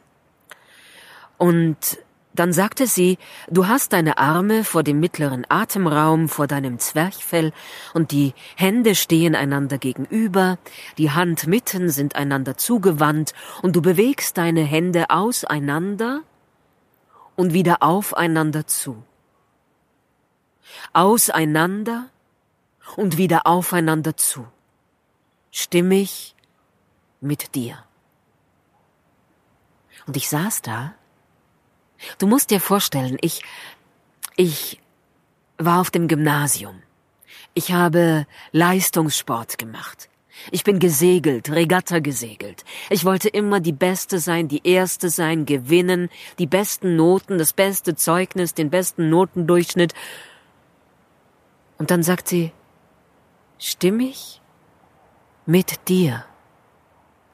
und 1.37 1.99
dann 2.41 2.53
sagte 2.53 2.87
sie, 2.87 3.19
du 3.51 3.67
hast 3.67 3.93
deine 3.93 4.17
Arme 4.17 4.63
vor 4.63 4.81
dem 4.81 4.99
mittleren 4.99 5.45
Atemraum, 5.47 6.27
vor 6.27 6.47
deinem 6.47 6.79
Zwerchfell, 6.79 7.53
und 7.93 8.09
die 8.09 8.33
Hände 8.55 8.95
stehen 8.95 9.35
einander 9.35 9.77
gegenüber, 9.77 10.57
die 10.97 11.11
Handmitten 11.11 11.91
sind 11.91 12.15
einander 12.15 12.57
zugewandt, 12.57 13.35
und 13.61 13.75
du 13.75 13.83
bewegst 13.83 14.39
deine 14.39 14.63
Hände 14.63 15.11
auseinander, 15.11 16.21
und 17.35 17.53
wieder 17.53 17.83
aufeinander 17.83 18.65
zu. 18.65 19.03
Auseinander 20.93 22.09
und 22.95 23.17
wieder 23.17 23.45
aufeinander 23.45 24.17
zu. 24.17 24.47
Stimmig 25.51 26.35
mit 27.19 27.53
dir. 27.53 27.77
Und 30.07 30.17
ich 30.17 30.27
saß 30.27 30.63
da. 30.63 30.95
Du 32.17 32.27
musst 32.27 32.49
dir 32.51 32.59
vorstellen, 32.59 33.17
ich, 33.21 33.43
ich 34.35 34.79
war 35.57 35.81
auf 35.81 35.91
dem 35.91 36.07
Gymnasium. 36.07 36.81
Ich 37.53 37.71
habe 37.71 38.25
Leistungssport 38.51 39.57
gemacht. 39.57 40.09
Ich 40.49 40.63
bin 40.63 40.79
gesegelt, 40.79 41.51
Regatta 41.51 41.99
gesegelt. 41.99 42.63
Ich 42.89 43.05
wollte 43.05 43.29
immer 43.29 43.59
die 43.59 43.73
Beste 43.73 44.19
sein, 44.19 44.47
die 44.47 44.65
Erste 44.65 45.09
sein, 45.09 45.45
gewinnen, 45.45 46.09
die 46.39 46.47
besten 46.47 46.95
Noten, 46.95 47.37
das 47.37 47.53
beste 47.53 47.95
Zeugnis, 47.95 48.53
den 48.53 48.69
besten 48.69 49.09
Notendurchschnitt. 49.09 49.93
Und 51.77 51.91
dann 51.91 52.01
sagt 52.01 52.27
sie, 52.27 52.51
stimmig 53.59 54.41
mit 55.45 55.87
dir. 55.89 56.25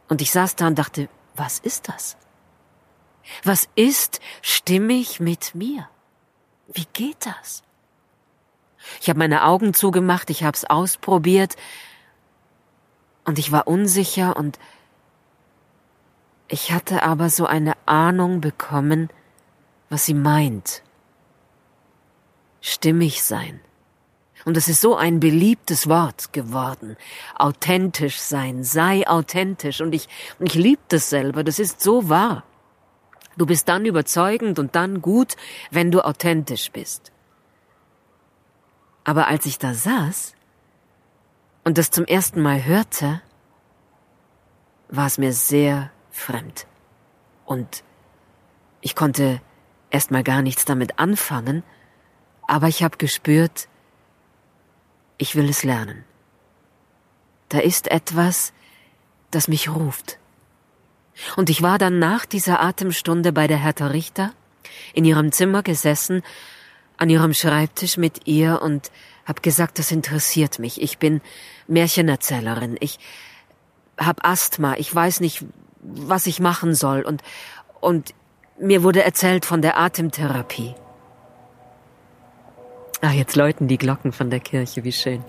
Und 0.09 0.21
ich 0.21 0.31
saß 0.31 0.55
da 0.55 0.67
und 0.67 0.77
dachte, 0.77 1.07
was 1.35 1.59
ist 1.59 1.87
das? 1.87 2.17
Was 3.43 3.67
ist 3.75 4.19
stimmig 4.41 5.19
mit 5.19 5.55
mir? 5.55 5.89
Wie 6.73 6.87
geht 6.93 7.25
das? 7.25 7.63
Ich 9.01 9.09
habe 9.09 9.19
meine 9.19 9.43
Augen 9.43 9.73
zugemacht, 9.73 10.29
ich 10.29 10.43
habe 10.43 10.55
es 10.55 10.65
ausprobiert, 10.65 11.55
und 13.27 13.37
ich 13.39 13.51
war 13.51 13.67
unsicher 13.67 14.37
und 14.37 14.57
ich 16.47 16.71
hatte 16.71 17.03
aber 17.03 17.29
so 17.29 17.45
eine 17.45 17.73
Ahnung 17.85 18.39
bekommen, 18.39 19.09
was 19.89 20.05
sie 20.05 20.13
meint. 20.13 20.81
Stimmig 22.61 23.21
sein. 23.21 23.59
Und 24.45 24.55
es 24.55 24.69
ist 24.69 24.79
so 24.79 24.95
ein 24.95 25.19
beliebtes 25.19 25.89
Wort 25.89 26.31
geworden. 26.31 26.95
Authentisch 27.35 28.17
sein, 28.17 28.63
sei 28.63 29.05
authentisch. 29.05 29.81
Und 29.81 29.93
ich, 29.93 30.07
ich 30.39 30.53
lieb 30.53 30.79
das 30.87 31.09
selber, 31.09 31.43
das 31.43 31.59
ist 31.59 31.81
so 31.81 32.07
wahr. 32.07 32.43
Du 33.37 33.45
bist 33.45 33.69
dann 33.69 33.85
überzeugend 33.85 34.59
und 34.59 34.75
dann 34.75 35.01
gut, 35.01 35.35
wenn 35.71 35.91
du 35.91 36.03
authentisch 36.03 36.71
bist. 36.71 37.11
Aber 39.03 39.27
als 39.27 39.45
ich 39.45 39.59
da 39.59 39.73
saß, 39.73 40.33
und 41.63 41.77
das 41.77 41.91
zum 41.91 42.05
ersten 42.05 42.41
Mal 42.41 42.65
hörte, 42.65 43.21
war 44.89 45.05
es 45.05 45.17
mir 45.17 45.33
sehr 45.33 45.91
fremd. 46.11 46.65
Und 47.45 47.83
ich 48.81 48.95
konnte 48.95 49.41
erst 49.89 50.11
mal 50.11 50.23
gar 50.23 50.41
nichts 50.41 50.65
damit 50.65 50.97
anfangen, 50.97 51.63
aber 52.47 52.67
ich 52.67 52.83
habe 52.83 52.97
gespürt, 52.97 53.67
ich 55.17 55.35
will 55.35 55.49
es 55.49 55.63
lernen. 55.63 56.05
Da 57.49 57.59
ist 57.59 57.89
etwas, 57.91 58.53
das 59.31 59.47
mich 59.47 59.69
ruft. 59.69 60.19
Und 61.35 61.49
ich 61.49 61.61
war 61.61 61.77
dann 61.77 61.99
nach 61.99 62.25
dieser 62.25 62.61
Atemstunde 62.61 63.31
bei 63.31 63.47
der 63.47 63.57
Hertha 63.57 63.87
Richter 63.87 64.31
in 64.93 65.05
ihrem 65.05 65.31
Zimmer 65.31 65.63
gesessen, 65.63 66.23
an 66.97 67.09
ihrem 67.09 67.33
Schreibtisch 67.33 67.97
mit 67.97 68.27
ihr 68.27 68.61
und 68.61 68.91
hab 69.25 69.43
gesagt, 69.43 69.77
das 69.79 69.91
interessiert 69.91 70.57
mich. 70.59 70.81
Ich 70.81 70.97
bin 70.97 71.21
Märchenerzählerin. 71.67 72.77
Ich 72.79 72.99
hab 73.97 74.25
Asthma. 74.25 74.75
Ich 74.77 74.93
weiß 74.93 75.19
nicht, 75.19 75.45
was 75.81 76.27
ich 76.27 76.39
machen 76.39 76.73
soll. 76.73 77.01
Und, 77.01 77.21
und 77.81 78.13
mir 78.59 78.83
wurde 78.83 79.03
erzählt 79.03 79.45
von 79.45 79.61
der 79.61 79.77
Atemtherapie. 79.77 80.75
Ah, 83.01 83.11
jetzt 83.11 83.35
läuten 83.35 83.67
die 83.67 83.77
Glocken 83.77 84.11
von 84.11 84.29
der 84.29 84.39
Kirche, 84.39 84.83
wie 84.83 84.91
schön. 84.91 85.23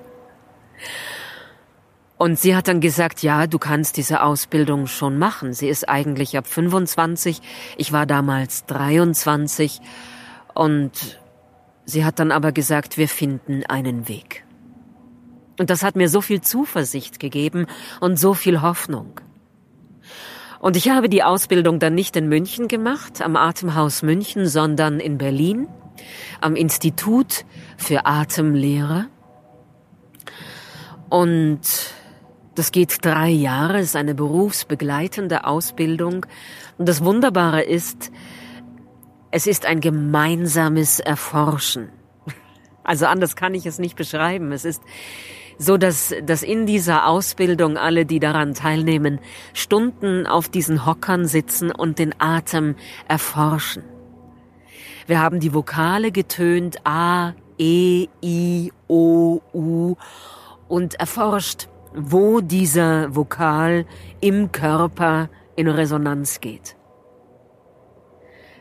Und 2.18 2.38
sie 2.38 2.56
hat 2.56 2.66
dann 2.66 2.80
gesagt, 2.80 3.22
ja, 3.22 3.46
du 3.46 3.60
kannst 3.60 3.96
diese 3.96 4.22
Ausbildung 4.22 4.88
schon 4.88 5.18
machen. 5.18 5.54
Sie 5.54 5.68
ist 5.68 5.88
eigentlich 5.88 6.36
ab 6.36 6.48
25. 6.48 7.40
Ich 7.76 7.92
war 7.92 8.06
damals 8.06 8.66
23. 8.66 9.80
Und 10.52 10.90
sie 11.84 12.04
hat 12.04 12.18
dann 12.18 12.32
aber 12.32 12.50
gesagt, 12.50 12.98
wir 12.98 13.08
finden 13.08 13.64
einen 13.66 14.08
Weg. 14.08 14.44
Und 15.60 15.70
das 15.70 15.84
hat 15.84 15.94
mir 15.94 16.08
so 16.08 16.20
viel 16.20 16.40
Zuversicht 16.40 17.20
gegeben 17.20 17.66
und 18.00 18.18
so 18.18 18.34
viel 18.34 18.62
Hoffnung. 18.62 19.20
Und 20.58 20.76
ich 20.76 20.88
habe 20.90 21.08
die 21.08 21.22
Ausbildung 21.22 21.78
dann 21.78 21.94
nicht 21.94 22.16
in 22.16 22.28
München 22.28 22.66
gemacht, 22.66 23.22
am 23.22 23.36
Atemhaus 23.36 24.02
München, 24.02 24.48
sondern 24.48 24.98
in 24.98 25.18
Berlin, 25.18 25.68
am 26.40 26.56
Institut 26.56 27.44
für 27.76 28.06
Atemlehre. 28.06 29.06
Und 31.08 31.60
das 32.58 32.72
geht 32.72 33.04
drei 33.04 33.28
Jahre, 33.28 33.78
ist 33.80 33.96
eine 33.96 34.14
berufsbegleitende 34.14 35.44
Ausbildung. 35.44 36.26
Und 36.76 36.88
das 36.88 37.04
Wunderbare 37.04 37.62
ist, 37.62 38.10
es 39.30 39.46
ist 39.46 39.64
ein 39.64 39.80
gemeinsames 39.80 41.00
Erforschen. 41.00 41.90
Also 42.82 43.06
anders 43.06 43.36
kann 43.36 43.54
ich 43.54 43.66
es 43.66 43.78
nicht 43.78 43.96
beschreiben. 43.96 44.50
Es 44.50 44.64
ist 44.64 44.82
so 45.58 45.76
dass, 45.76 46.14
dass 46.22 46.42
in 46.42 46.66
dieser 46.66 47.06
Ausbildung 47.06 47.76
alle, 47.76 48.06
die 48.06 48.20
daran 48.20 48.54
teilnehmen, 48.54 49.18
Stunden 49.52 50.26
auf 50.26 50.48
diesen 50.48 50.86
Hockern 50.86 51.26
sitzen 51.26 51.70
und 51.70 51.98
den 51.98 52.14
Atem 52.18 52.76
erforschen. 53.08 53.82
Wir 55.06 55.20
haben 55.20 55.40
die 55.40 55.52
Vokale 55.52 56.12
getönt 56.12 56.86
A, 56.86 57.34
E, 57.58 58.06
I, 58.22 58.72
O, 58.86 59.40
U 59.52 59.96
und 60.68 60.94
erforscht, 60.94 61.68
wo 61.98 62.40
dieser 62.40 63.14
Vokal 63.14 63.86
im 64.20 64.52
Körper 64.52 65.28
in 65.56 65.68
Resonanz 65.68 66.40
geht. 66.40 66.76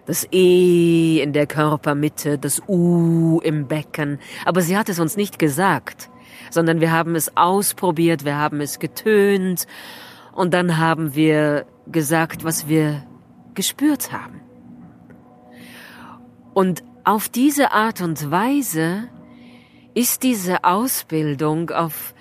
Das 0.06 0.28
E 0.32 1.20
in 1.22 1.34
der 1.34 1.48
Körpermitte, 1.48 2.38
das 2.38 2.62
U 2.68 3.40
im 3.44 3.68
Becken, 3.68 4.20
aber 4.46 4.62
sie 4.62 4.78
hat 4.78 4.90
es 4.90 5.00
uns 5.00 5.18
nicht 5.18 5.38
gesagt 5.38 6.10
sondern 6.50 6.82
wir 6.82 6.92
haben 6.92 7.16
es 7.16 7.36
ausprobiert, 7.36 8.26
wir 8.26 8.38
haben 8.38 8.62
es 8.62 8.80
getönt 8.80 9.68
und 10.34 10.54
dann 10.54 10.78
haben 10.78 11.16
wir 11.16 11.66
gesagt, 11.88 12.44
was 12.44 12.68
wir 12.68 13.04
gespürt 13.54 14.12
haben. 14.12 14.42
Und 16.54 16.84
auf 17.04 17.30
diese 17.30 17.72
Art 17.72 18.02
und 18.02 18.32
Weise 18.32 19.10
ist 19.94 20.24
diese 20.24 20.64
Ausbildung 20.64 21.70
auf 21.70 22.14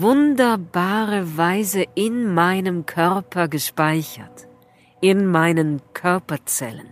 wunderbare 0.00 1.36
Weise 1.36 1.84
in 1.94 2.32
meinem 2.32 2.86
Körper 2.86 3.48
gespeichert, 3.48 4.48
in 5.00 5.26
meinen 5.26 5.80
Körperzellen. 5.94 6.88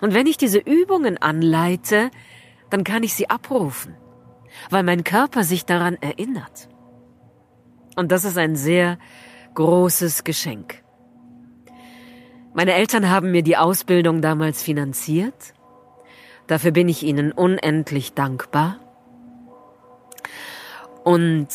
Und 0.00 0.14
wenn 0.14 0.26
ich 0.26 0.36
diese 0.36 0.58
Übungen 0.58 1.18
anleite, 1.18 2.10
dann 2.70 2.84
kann 2.84 3.02
ich 3.02 3.14
sie 3.14 3.30
abrufen 3.30 3.96
weil 4.70 4.82
mein 4.82 5.04
Körper 5.04 5.44
sich 5.44 5.64
daran 5.64 5.96
erinnert. 6.00 6.68
Und 7.96 8.12
das 8.12 8.24
ist 8.24 8.38
ein 8.38 8.56
sehr 8.56 8.98
großes 9.54 10.24
Geschenk. 10.24 10.82
Meine 12.54 12.74
Eltern 12.74 13.10
haben 13.10 13.30
mir 13.30 13.42
die 13.42 13.56
Ausbildung 13.56 14.20
damals 14.20 14.62
finanziert. 14.62 15.54
Dafür 16.46 16.70
bin 16.70 16.88
ich 16.88 17.02
ihnen 17.02 17.32
unendlich 17.32 18.14
dankbar. 18.14 18.78
Und 21.04 21.48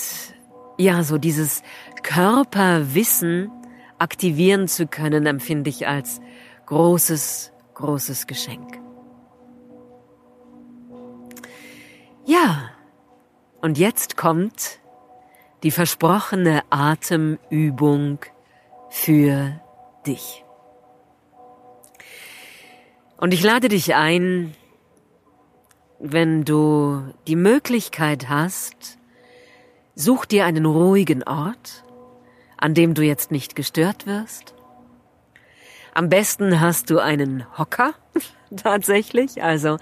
ja, 0.79 1.03
so 1.03 1.17
dieses 1.17 1.61
Körperwissen 2.03 3.51
aktivieren 3.97 4.69
zu 4.69 4.87
können, 4.87 5.25
empfinde 5.25 5.69
ich 5.69 5.87
als 5.87 6.21
großes, 6.67 7.51
großes 7.73 8.27
Geschenk. 8.27 8.79
Ja, 12.25 12.69
und 13.59 13.77
jetzt 13.77 14.15
kommt 14.15 14.79
die 15.63 15.71
versprochene 15.71 16.61
Atemübung 16.69 18.19
für 18.89 19.59
dich. 20.07 20.45
Und 23.17 23.33
ich 23.33 23.43
lade 23.43 23.67
dich 23.67 23.95
ein, 23.95 24.55
wenn 25.99 26.45
du 26.45 27.13
die 27.27 27.35
Möglichkeit 27.35 28.29
hast, 28.29 28.98
such 29.99 30.25
dir 30.25 30.45
einen 30.45 30.65
ruhigen 30.65 31.23
Ort, 31.23 31.83
an 32.57 32.73
dem 32.73 32.93
du 32.93 33.01
jetzt 33.03 33.31
nicht 33.31 33.55
gestört 33.55 34.07
wirst. 34.07 34.53
Am 35.93 36.07
besten 36.07 36.61
hast 36.61 36.89
du 36.89 36.99
einen 36.99 37.45
Hocker, 37.57 37.93
tatsächlich, 38.55 39.43
also 39.43 39.77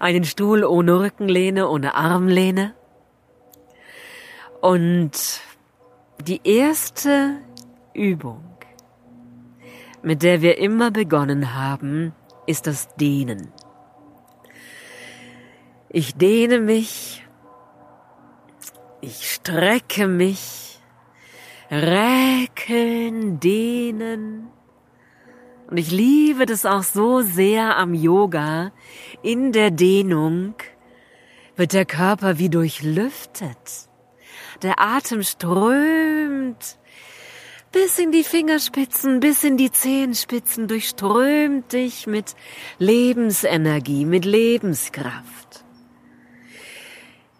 einen 0.00 0.24
Stuhl 0.24 0.64
ohne 0.64 0.98
Rückenlehne, 0.98 1.68
ohne 1.68 1.94
Armlehne. 1.94 2.74
Und 4.60 5.40
die 6.20 6.40
erste 6.42 7.36
Übung, 7.94 8.42
mit 10.02 10.24
der 10.24 10.42
wir 10.42 10.58
immer 10.58 10.90
begonnen 10.90 11.54
haben, 11.54 12.12
ist 12.46 12.66
das 12.66 12.92
Dehnen. 12.96 13.52
Ich 15.88 16.16
dehne 16.16 16.58
mich, 16.58 17.24
ich 19.00 19.30
strecke 19.30 20.06
mich, 20.06 20.78
räkeln, 21.70 23.40
dehnen. 23.40 24.48
Und 25.68 25.76
ich 25.76 25.90
liebe 25.90 26.46
das 26.46 26.66
auch 26.66 26.82
so 26.82 27.20
sehr 27.20 27.76
am 27.76 27.94
Yoga. 27.94 28.72
In 29.22 29.52
der 29.52 29.70
Dehnung 29.70 30.54
wird 31.56 31.72
der 31.72 31.84
Körper 31.84 32.38
wie 32.38 32.48
durchlüftet. 32.48 33.88
Der 34.62 34.80
Atem 34.80 35.22
strömt 35.22 36.78
bis 37.72 37.98
in 37.98 38.10
die 38.10 38.24
Fingerspitzen, 38.24 39.20
bis 39.20 39.44
in 39.44 39.56
die 39.56 39.70
Zehenspitzen, 39.70 40.66
durchströmt 40.66 41.72
dich 41.72 42.06
mit 42.06 42.34
Lebensenergie, 42.78 44.04
mit 44.04 44.24
Lebenskraft. 44.24 45.64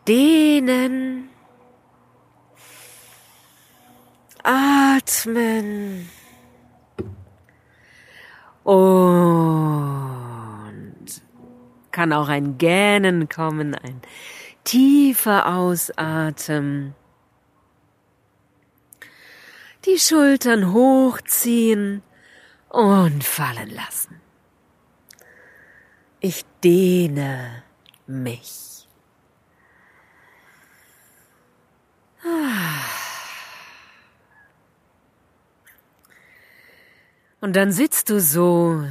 Dehnen, 0.07 1.30
atmen 4.43 6.09
und 8.65 8.83
kann 11.91 12.13
auch 12.13 12.29
ein 12.29 12.59
Gähnen 12.59 13.29
kommen, 13.29 13.75
ein 13.75 14.01
tiefer 14.65 15.55
Ausatmen 15.55 16.95
die 19.87 19.99
Schultern 19.99 20.73
hochziehen 20.73 22.03
und 22.69 23.25
fallen 23.25 23.71
lassen. 23.71 24.21
Ich 26.21 26.45
dehne 26.63 27.63
mich. 28.07 28.87
Und 37.41 37.57
dann 37.57 37.73
sitzt 37.73 38.11
du 38.11 38.21
so 38.21 38.85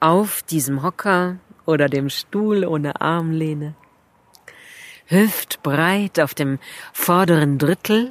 auf 0.00 0.42
diesem 0.42 0.82
Hocker 0.82 1.36
oder 1.64 1.88
dem 1.88 2.10
Stuhl 2.10 2.64
ohne 2.64 3.00
Armlehne, 3.00 3.74
hüftbreit 5.06 6.20
auf 6.20 6.34
dem 6.34 6.58
vorderen 6.92 7.58
Drittel 7.58 8.10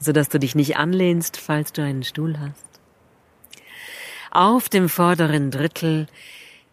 so 0.00 0.12
dass 0.12 0.30
du 0.30 0.40
dich 0.40 0.54
nicht 0.54 0.78
anlehnst, 0.78 1.36
falls 1.36 1.72
du 1.72 1.82
einen 1.82 2.02
Stuhl 2.02 2.38
hast. 2.40 2.66
Auf 4.32 4.68
dem 4.68 4.88
vorderen 4.88 5.50
Drittel 5.50 6.06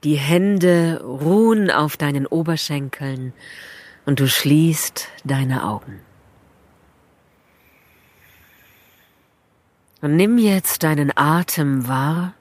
die 0.04 0.16
Hände 0.16 1.02
ruhen 1.04 1.70
auf 1.70 1.98
deinen 1.98 2.26
Oberschenkeln 2.26 3.34
und 4.06 4.20
du 4.20 4.28
schließt 4.28 5.10
deine 5.26 5.66
Augen. 5.66 6.00
Und 10.08 10.16
nimm 10.16 10.38
jetzt 10.38 10.84
deinen 10.84 11.12
Atem 11.18 11.86
wahr. 11.90 12.34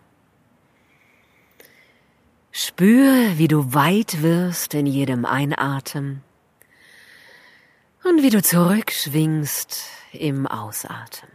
Spür, 2.52 3.38
wie 3.38 3.48
du 3.48 3.74
weit 3.74 4.22
wirst 4.22 4.72
in 4.74 4.87
jedem 4.87 5.24
Einatmen 5.24 6.22
und 8.05 8.22
wie 8.22 8.31
du 8.31 8.40
zurückschwingst 8.40 9.83
im 10.12 10.46
Ausatmen. 10.46 11.33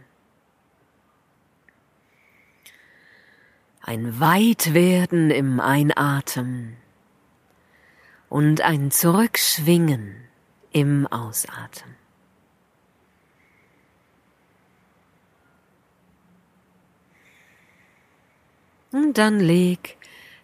ein 3.82 4.18
Weitwerden 4.18 5.30
im 5.30 5.60
Einatmen 5.60 6.78
und 8.30 8.62
ein 8.62 8.90
Zurückschwingen 8.90 10.14
im 10.72 11.06
Ausatmen. 11.08 12.01
Dann 18.92 19.40
leg 19.40 19.96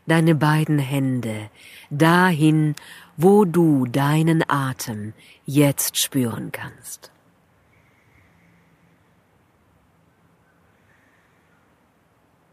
deine 0.07 0.35
beiden 0.35 0.79
Hände 0.79 1.51
dahin, 1.91 2.75
wo 3.17 3.45
du 3.45 3.87
deinen 3.87 4.49
Atem 4.49 5.13
jetzt 5.45 5.99
spüren 5.99 6.51
kannst. 6.51 7.11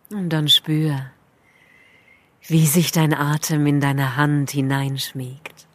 Und 0.10 0.30
dann 0.30 0.48
spür, 0.48 1.12
wie 2.44 2.68
sich 2.68 2.92
dein 2.92 3.14
Atem 3.14 3.66
in 3.66 3.80
deine 3.80 4.18
Hand 4.18 4.52
hineinschmiegt. 4.52 5.68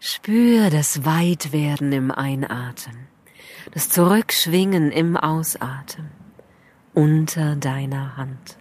Spür 0.00 0.70
das 0.70 1.04
Weitwerden 1.04 1.92
im 1.92 2.10
Einatmen, 2.10 3.06
das 3.72 3.88
Zurückschwingen 3.88 4.90
im 4.90 5.16
Ausatmen 5.16 6.21
unter 6.94 7.56
deiner 7.56 8.16
Hand. 8.16 8.58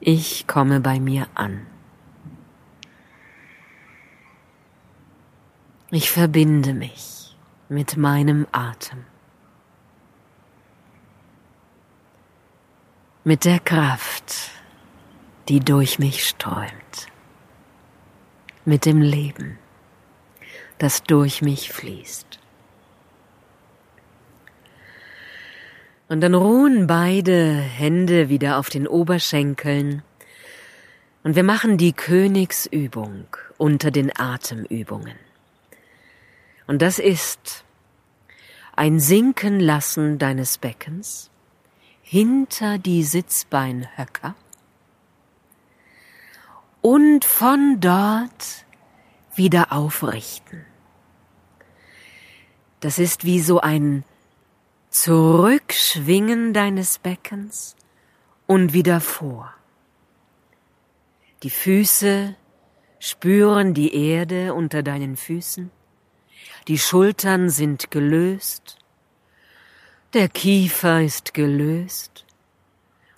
Ich 0.00 0.46
komme 0.46 0.80
bei 0.80 1.00
mir 1.00 1.26
an. 1.34 1.66
Ich 5.90 6.10
verbinde 6.10 6.74
mich 6.74 7.36
mit 7.68 7.96
meinem 7.96 8.46
Atem, 8.52 9.04
mit 13.24 13.44
der 13.44 13.58
Kraft, 13.58 14.50
die 15.48 15.60
durch 15.60 15.98
mich 15.98 16.28
strömt, 16.28 17.08
mit 18.64 18.84
dem 18.84 19.00
Leben, 19.00 19.58
das 20.78 21.02
durch 21.02 21.42
mich 21.42 21.72
fließt. 21.72 22.38
Und 26.08 26.20
dann 26.20 26.34
ruhen 26.34 26.86
beide 26.86 27.54
Hände 27.54 28.28
wieder 28.28 28.58
auf 28.58 28.68
den 28.68 28.86
Oberschenkeln 28.86 30.02
und 31.24 31.34
wir 31.34 31.42
machen 31.42 31.76
die 31.76 31.92
Königsübung 31.92 33.26
unter 33.58 33.90
den 33.90 34.16
Atemübungen. 34.16 35.16
Und 36.68 36.82
das 36.82 37.00
ist 37.00 37.64
ein 38.76 39.00
Sinken 39.00 39.58
lassen 39.58 40.18
deines 40.18 40.58
Beckens 40.58 41.30
hinter 42.02 42.78
die 42.78 43.02
Sitzbeinhöcker 43.02 44.36
und 46.82 47.24
von 47.24 47.80
dort 47.80 48.65
wieder 49.36 49.72
aufrichten. 49.72 50.64
Das 52.80 52.98
ist 52.98 53.24
wie 53.24 53.40
so 53.40 53.60
ein 53.60 54.04
Zurückschwingen 54.90 56.52
deines 56.52 56.98
Beckens 56.98 57.76
und 58.46 58.72
wieder 58.72 59.00
vor. 59.00 59.52
Die 61.42 61.50
Füße 61.50 62.34
spüren 62.98 63.74
die 63.74 63.94
Erde 63.94 64.54
unter 64.54 64.82
deinen 64.82 65.16
Füßen, 65.16 65.70
die 66.68 66.78
Schultern 66.78 67.50
sind 67.50 67.90
gelöst, 67.90 68.78
der 70.14 70.28
Kiefer 70.28 71.02
ist 71.02 71.34
gelöst 71.34 72.24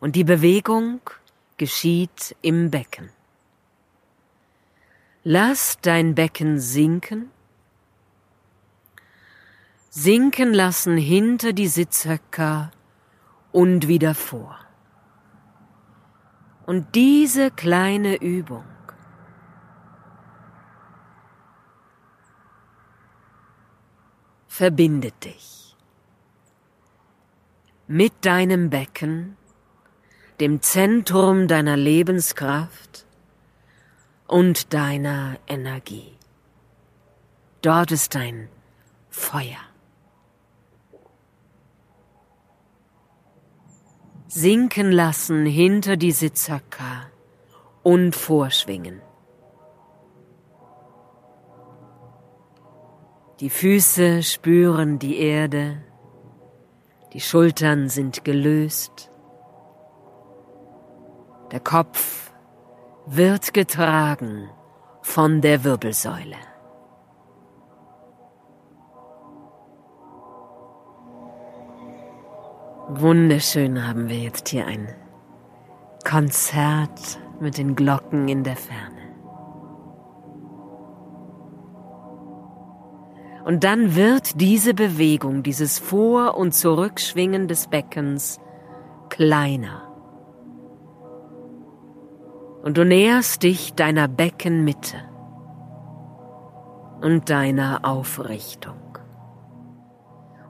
und 0.01 0.17
die 0.17 0.25
Bewegung 0.25 1.01
geschieht 1.57 2.35
im 2.43 2.71
Becken. 2.71 3.11
Lass 5.31 5.77
dein 5.83 6.15
Becken 6.15 6.59
sinken 6.59 7.31
sinken 9.91 10.55
lassen 10.55 10.97
hinter 10.97 11.53
die 11.53 11.67
Sitzhöcker 11.69 12.71
und 13.53 13.89
wieder 13.89 14.15
vor. 14.15 14.59
Und 16.65 16.95
diese 16.95 17.51
kleine 17.51 18.23
Übung 18.23 18.65
verbindet 24.47 25.27
dich 25.27 25.77
mit 27.87 28.15
deinem 28.25 28.71
Becken, 28.71 29.37
dem 30.41 30.63
Zentrum 30.63 31.49
deiner 31.49 31.77
Lebenskraft 31.77 33.05
und 34.29 34.73
deiner 34.73 35.37
Energie. 35.49 36.17
Dort 37.63 37.91
ist 37.91 38.15
dein 38.15 38.49
Feuer. 39.09 39.59
sinken 44.29 44.93
lassen 44.93 45.47
hinter 45.47 45.97
die 45.97 46.13
Sitzhöcker 46.13 47.11
und 47.83 48.15
vorschwingen. 48.15 49.01
Die 53.41 53.51
Füße 53.51 54.23
spüren 54.23 54.99
die 54.99 55.19
Erde, 55.19 55.83
die 57.15 57.21
Schultern 57.21 57.89
sind 57.89 58.25
gelöst, 58.25 59.11
der 61.51 61.61
Kopf 61.61 62.28
wird 63.11 63.55
getragen 63.55 64.51
von 65.01 65.41
der 65.41 65.65
Wirbelsäule. 65.65 66.37
Wunderschön 72.91 73.87
haben 73.87 74.09
wir 74.11 74.19
jetzt 74.19 74.49
hier 74.49 74.67
ein 74.67 74.95
Konzert 76.05 77.19
mit 77.41 77.57
den 77.57 77.75
Glocken 77.75 78.29
in 78.29 78.45
der 78.45 78.57
Ferne. 78.57 78.97
Und 83.47 83.65
dann 83.65 83.97
wird 83.97 84.39
diese 84.39 84.75
Bewegung, 84.75 85.43
dieses 85.43 85.79
Vor- 85.79 86.37
und 86.37 86.53
Zurückschwingen 86.53 87.49
des 87.49 87.69
Beckens 87.69 88.39
kleiner. 89.09 89.88
Und 92.69 92.77
du 92.77 92.85
näherst 92.85 93.45
dich 93.45 93.73
deiner 93.73 94.09
Beckenmitte 94.09 94.99
und 97.01 97.31
deiner 97.31 97.81
Aufrichtung 97.83 98.99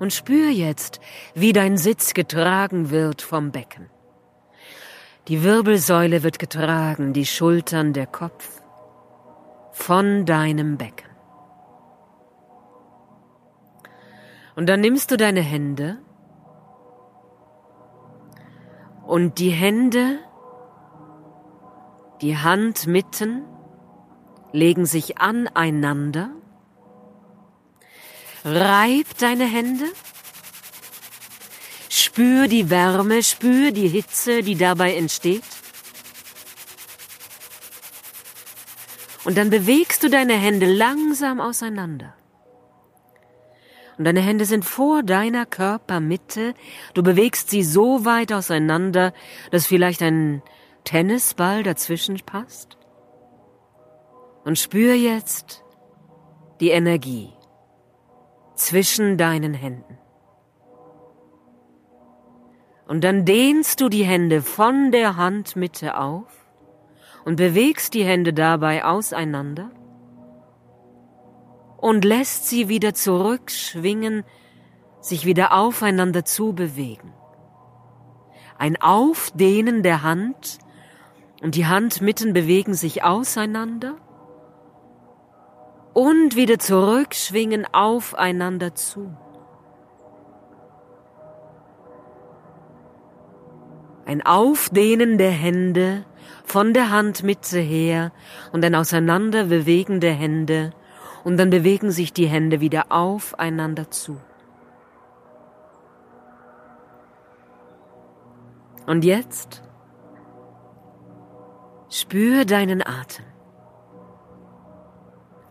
und 0.01 0.13
spür 0.13 0.49
jetzt, 0.49 0.99
wie 1.35 1.53
dein 1.53 1.77
Sitz 1.77 2.15
getragen 2.15 2.91
wird 2.91 3.23
vom 3.23 3.53
Becken. 3.53 3.89
Die 5.29 5.45
Wirbelsäule 5.45 6.25
wird 6.25 6.41
getragen, 6.41 7.13
die 7.13 7.25
Schultern, 7.25 7.93
der 7.93 8.09
Kopf 8.09 8.63
von 9.71 10.27
deinem 10.27 10.77
Becken. 10.77 11.11
Und 14.57 14.69
dann 14.69 14.81
nimmst 14.81 15.13
du 15.13 15.17
deine 15.17 15.43
Hände 15.43 15.99
und 19.07 19.39
die 19.39 19.51
Hände, 19.51 20.19
die 22.21 22.37
Handmitten 22.37 23.45
legen 24.53 24.87
sich 24.87 25.19
aneinander 25.19 26.31
Reib 28.45 29.19
deine 29.19 29.45
Hände. 29.45 29.85
Spür 31.89 32.49
die 32.49 32.71
Wärme, 32.71 33.23
spür 33.23 33.73
die 33.73 33.89
Hitze, 33.89 34.43
die 34.43 34.57
dabei 34.57 34.95
entsteht. 34.95 35.43
Und 39.25 39.37
dann 39.37 39.51
bewegst 39.51 40.03
du 40.03 40.09
deine 40.09 40.35
Hände 40.35 40.67
langsam 40.67 41.41
auseinander. 41.41 42.15
Und 43.99 44.05
deine 44.05 44.21
Hände 44.21 44.45
sind 44.45 44.65
vor 44.65 45.03
deiner 45.03 45.45
Körpermitte. 45.45 46.55
Du 46.95 47.03
bewegst 47.03 47.51
sie 47.51 47.65
so 47.65 48.05
weit 48.05 48.33
auseinander, 48.33 49.13
dass 49.51 49.67
vielleicht 49.67 50.03
ein 50.03 50.43
Tennisball 50.85 51.63
dazwischen 51.63 52.19
passt. 52.25 52.79
Und 54.45 54.59
spür 54.59 54.95
jetzt 54.95 55.65
die 56.61 56.71
Energie 56.71 57.33
zwischen 58.55 59.19
deinen 59.19 59.55
Händen. 59.55 59.99
Und 62.87 63.05
dann 63.05 63.25
dehnst 63.25 63.81
du 63.81 63.89
die 63.89 64.05
Hände 64.05 64.41
von 64.41 64.91
der 64.91 65.17
Handmitte 65.17 65.99
auf 65.99 66.47
und 67.25 67.37
bewegst 67.37 67.93
die 67.93 68.05
Hände 68.05 68.33
dabei 68.33 68.85
auseinander 68.85 69.71
und 71.77 72.05
lässt 72.05 72.49
sie 72.49 72.69
wieder 72.69 72.95
zurückschwingen 72.95 74.25
sich 75.01 75.25
wieder 75.25 75.53
aufeinander 75.53 76.25
zu 76.25 76.53
bewegen. 76.53 77.13
Ein 78.59 78.81
Aufdehnen 78.81 79.83
der 79.83 80.03
Hand 80.03 80.59
und 81.43 81.55
die 81.55 81.67
Handmitten 81.67 82.33
bewegen 82.33 82.75
sich 82.75 83.05
auseinander 83.05 83.97
und 85.95 86.37
wieder 86.37 86.59
zurückschwingen 86.59 87.67
aufeinander 87.73 88.75
zu. 88.75 89.17
Ein 94.05 94.25
Aufdehnen 94.25 95.19
der 95.19 95.31
Hände 95.31 96.05
von 96.45 96.73
der 96.73 96.91
Handmitte 96.91 97.59
her 97.59 98.13
und 98.53 98.65
ein 98.65 98.75
Auseinanderbewegen 98.75 100.01
der 100.01 100.15
Hände 100.15 100.73
und 101.25 101.37
dann 101.37 101.51
bewegen 101.51 101.91
sich 101.91 102.13
die 102.13 102.27
Hände 102.27 102.61
wieder 102.61 102.87
aufeinander 102.91 103.91
zu. 103.91 104.19
Und 108.87 109.05
jetzt 109.05 109.63
spür 111.91 112.45
deinen 112.45 112.87
Atem. 112.87 113.25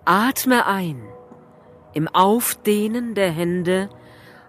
Atme 0.06 0.65
ein 0.65 1.02
im 1.93 2.08
Aufdehnen 2.08 3.15
der 3.15 3.32
Hände 3.32 3.89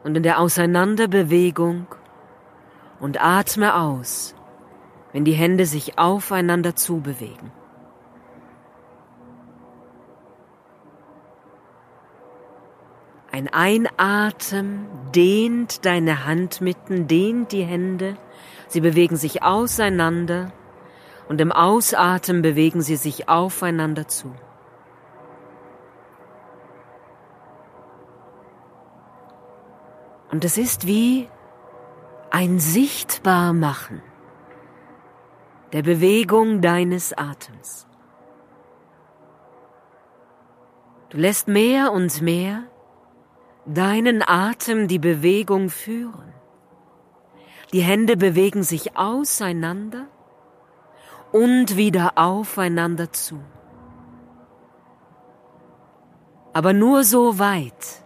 und 0.05 0.17
in 0.17 0.23
der 0.23 0.39
Auseinanderbewegung 0.39 1.87
und 3.01 3.23
atme 3.23 3.75
aus, 3.75 4.35
wenn 5.13 5.25
die 5.25 5.33
Hände 5.33 5.67
sich 5.67 5.99
aufeinander 5.99 6.77
zubewegen. 6.77 7.53
Ein 13.31 13.49
Einatmen 13.49 14.87
dehnt 15.15 15.87
deine 15.87 16.27
Handmitten, 16.27 17.07
dehnt 17.07 17.53
die 17.53 17.65
Hände, 17.65 18.17
sie 18.67 18.81
bewegen 18.81 19.17
sich 19.17 19.43
auseinander 19.43 20.53
und 21.29 21.41
im 21.41 21.53
Ausatmen 21.53 22.43
bewegen 22.43 22.81
sie 22.81 22.97
sich 22.97 23.29
aufeinander 23.29 24.09
zu. 24.09 24.35
Und 30.31 30.45
es 30.45 30.59
ist 30.59 30.87
wie 30.87 31.29
ein 32.31 32.59
Sichtbarmachen 32.59 34.03
der 35.73 35.83
Bewegung 35.83 36.61
deines 36.61 37.13
Atems. 37.17 37.87
Du 41.11 41.19
lässt 41.19 41.49
mehr 41.49 41.93
und 41.93 42.21
mehr 42.21 42.65
deinen 43.65 44.23
Atem 44.27 44.89
die 44.89 44.99
Bewegung 44.99 45.69
führen. 45.69 46.33
Die 47.73 47.83
Hände 47.83 48.17
bewegen 48.17 48.63
sich 48.63 48.97
auseinander 48.97 50.07
und 51.33 51.77
wieder 51.77 52.13
aufeinander 52.17 53.13
zu. 53.13 53.39
Aber 56.53 56.73
nur 56.73 57.05
so 57.05 57.39
weit, 57.39 58.03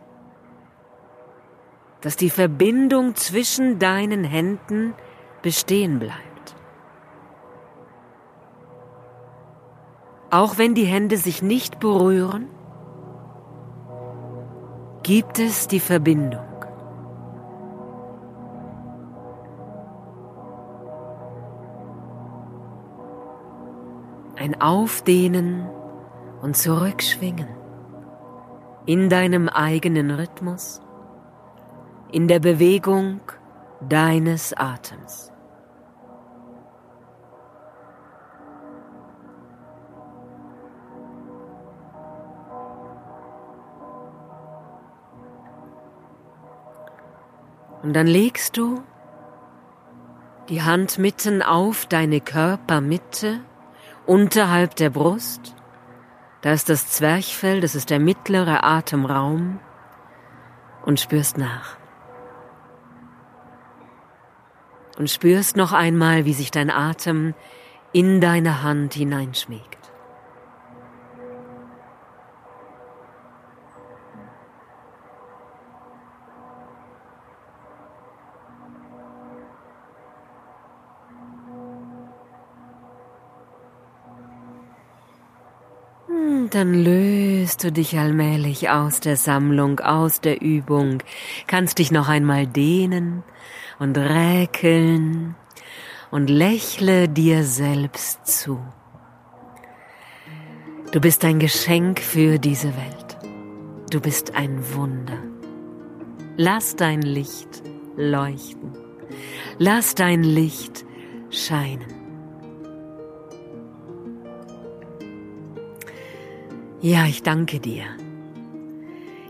dass 2.00 2.16
die 2.16 2.30
Verbindung 2.30 3.14
zwischen 3.14 3.78
deinen 3.78 4.24
Händen 4.24 4.94
bestehen 5.40 5.98
bleibt. 5.98 6.56
Auch 10.30 10.58
wenn 10.58 10.74
die 10.74 10.84
Hände 10.84 11.16
sich 11.16 11.42
nicht 11.42 11.78
berühren, 11.78 12.48
gibt 15.02 15.38
es 15.38 15.68
die 15.68 15.80
Verbindung. 15.80 16.51
Ein 24.42 24.60
Aufdehnen 24.60 25.68
und 26.40 26.56
Zurückschwingen 26.56 27.46
in 28.86 29.08
deinem 29.08 29.48
eigenen 29.48 30.10
Rhythmus 30.10 30.80
in 32.10 32.26
der 32.26 32.40
Bewegung 32.40 33.20
deines 33.88 34.52
Atems. 34.52 35.30
Und 47.84 47.94
dann 47.94 48.08
legst 48.08 48.56
du 48.56 48.82
die 50.48 50.62
Hand 50.62 50.98
mitten 50.98 51.42
auf 51.42 51.86
deine 51.86 52.20
Körpermitte 52.20 53.44
unterhalb 54.06 54.76
der 54.76 54.90
Brust. 54.90 55.54
Da 56.40 56.52
ist 56.52 56.68
das 56.68 56.88
Zwerchfell, 56.88 57.60
das 57.60 57.74
ist 57.74 57.90
der 57.90 58.00
mittlere 58.00 58.64
Atemraum 58.64 59.60
und 60.84 60.98
spürst 60.98 61.38
nach 61.38 61.76
und 64.98 65.10
spürst 65.10 65.56
noch 65.56 65.72
einmal, 65.72 66.24
wie 66.24 66.32
sich 66.32 66.50
dein 66.50 66.70
Atem 66.70 67.34
in 67.92 68.20
deine 68.20 68.62
Hand 68.62 68.94
hineinschmiegt. 68.94 69.81
Dann 86.50 86.74
löst 86.74 87.64
du 87.64 87.72
dich 87.72 87.98
allmählich 87.98 88.70
aus 88.70 89.00
der 89.00 89.16
Sammlung, 89.16 89.80
aus 89.80 90.20
der 90.20 90.42
Übung, 90.42 91.02
kannst 91.46 91.78
dich 91.78 91.90
noch 91.90 92.08
einmal 92.08 92.46
dehnen 92.46 93.22
und 93.78 93.96
räkeln 93.96 95.34
und 96.10 96.28
lächle 96.28 97.08
dir 97.08 97.44
selbst 97.44 98.26
zu. 98.26 98.60
Du 100.92 101.00
bist 101.00 101.24
ein 101.24 101.38
Geschenk 101.38 102.00
für 102.00 102.38
diese 102.38 102.68
Welt. 102.76 103.16
Du 103.90 104.00
bist 104.00 104.34
ein 104.34 104.60
Wunder. 104.74 105.18
Lass 106.36 106.76
dein 106.76 107.02
Licht 107.02 107.62
leuchten. 107.96 108.72
Lass 109.58 109.94
dein 109.94 110.22
Licht 110.22 110.84
scheinen. 111.30 112.01
Ja, 116.84 117.06
ich 117.06 117.22
danke 117.22 117.60
dir. 117.60 117.84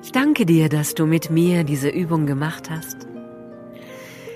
Ich 0.02 0.10
danke 0.10 0.46
dir, 0.46 0.70
dass 0.70 0.94
du 0.94 1.04
mit 1.04 1.28
mir 1.28 1.64
diese 1.64 1.90
Übung 1.90 2.24
gemacht 2.24 2.70
hast. 2.70 3.06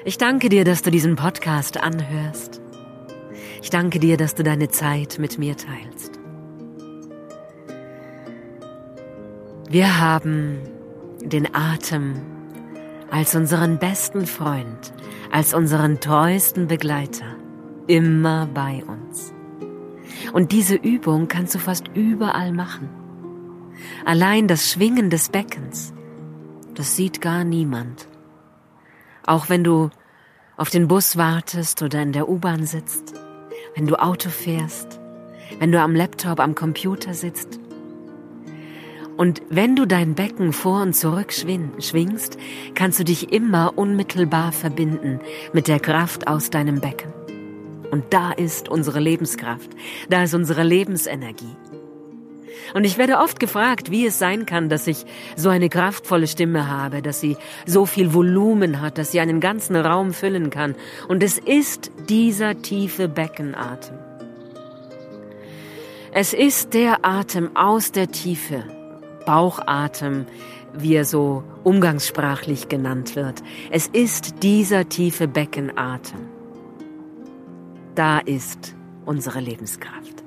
Ich 0.04 0.18
danke 0.18 0.50
dir, 0.50 0.66
dass 0.66 0.82
du 0.82 0.90
diesen 0.90 1.16
Podcast 1.16 1.82
anhörst. 1.82 2.60
Ich 3.62 3.70
danke 3.70 4.00
dir, 4.00 4.18
dass 4.18 4.34
du 4.34 4.42
deine 4.42 4.68
Zeit 4.68 5.18
mit 5.18 5.38
mir 5.38 5.56
teilst. 5.56 6.20
Wir 9.70 9.98
haben 9.98 10.58
den 11.22 11.54
Atem 11.54 12.16
als 13.10 13.34
unseren 13.34 13.78
besten 13.78 14.26
Freund, 14.26 14.92
als 15.32 15.54
unseren 15.54 16.00
treuesten 16.00 16.66
Begleiter 16.66 17.34
immer 17.86 18.46
bei 18.52 18.84
uns. 18.86 19.32
Und 20.34 20.52
diese 20.52 20.74
Übung 20.74 21.28
kannst 21.28 21.54
du 21.54 21.58
fast 21.58 21.88
überall 21.94 22.52
machen. 22.52 23.05
Allein 24.04 24.48
das 24.48 24.70
Schwingen 24.70 25.10
des 25.10 25.28
Beckens, 25.28 25.92
das 26.74 26.96
sieht 26.96 27.20
gar 27.20 27.44
niemand. 27.44 28.08
Auch 29.24 29.48
wenn 29.48 29.64
du 29.64 29.90
auf 30.56 30.70
den 30.70 30.88
Bus 30.88 31.16
wartest 31.16 31.82
oder 31.82 32.00
in 32.00 32.12
der 32.12 32.28
U-Bahn 32.28 32.64
sitzt, 32.64 33.14
wenn 33.74 33.86
du 33.86 33.96
Auto 33.96 34.30
fährst, 34.30 35.00
wenn 35.58 35.72
du 35.72 35.80
am 35.80 35.94
Laptop, 35.94 36.40
am 36.40 36.54
Computer 36.54 37.14
sitzt. 37.14 37.60
Und 39.16 39.42
wenn 39.48 39.76
du 39.76 39.86
dein 39.86 40.14
Becken 40.14 40.52
vor 40.52 40.82
und 40.82 40.94
zurück 40.94 41.32
schwingst, 41.32 42.38
kannst 42.74 43.00
du 43.00 43.04
dich 43.04 43.32
immer 43.32 43.72
unmittelbar 43.76 44.52
verbinden 44.52 45.20
mit 45.52 45.68
der 45.68 45.80
Kraft 45.80 46.28
aus 46.28 46.50
deinem 46.50 46.80
Becken. 46.80 47.12
Und 47.90 48.12
da 48.12 48.32
ist 48.32 48.68
unsere 48.68 49.00
Lebenskraft, 49.00 49.70
da 50.10 50.24
ist 50.24 50.34
unsere 50.34 50.62
Lebensenergie. 50.62 51.56
Und 52.74 52.84
ich 52.84 52.98
werde 52.98 53.18
oft 53.18 53.40
gefragt, 53.40 53.90
wie 53.90 54.06
es 54.06 54.18
sein 54.18 54.46
kann, 54.46 54.68
dass 54.68 54.86
ich 54.86 55.04
so 55.36 55.48
eine 55.48 55.68
kraftvolle 55.68 56.26
Stimme 56.26 56.70
habe, 56.70 57.02
dass 57.02 57.20
sie 57.20 57.36
so 57.66 57.86
viel 57.86 58.12
Volumen 58.12 58.80
hat, 58.80 58.98
dass 58.98 59.12
sie 59.12 59.20
einen 59.20 59.40
ganzen 59.40 59.76
Raum 59.76 60.12
füllen 60.12 60.50
kann. 60.50 60.74
Und 61.08 61.22
es 61.22 61.38
ist 61.38 61.90
dieser 62.08 62.60
tiefe 62.62 63.08
Beckenatem. 63.08 63.98
Es 66.12 66.32
ist 66.32 66.72
der 66.72 67.04
Atem 67.04 67.54
aus 67.56 67.92
der 67.92 68.10
Tiefe, 68.10 68.64
Bauchatem, 69.26 70.26
wie 70.72 70.94
er 70.94 71.04
so 71.04 71.42
umgangssprachlich 71.62 72.68
genannt 72.68 73.16
wird. 73.16 73.42
Es 73.70 73.86
ist 73.88 74.42
dieser 74.42 74.88
tiefe 74.88 75.28
Beckenatem. 75.28 76.20
Da 77.94 78.18
ist 78.18 78.74
unsere 79.04 79.40
Lebenskraft. 79.40 80.25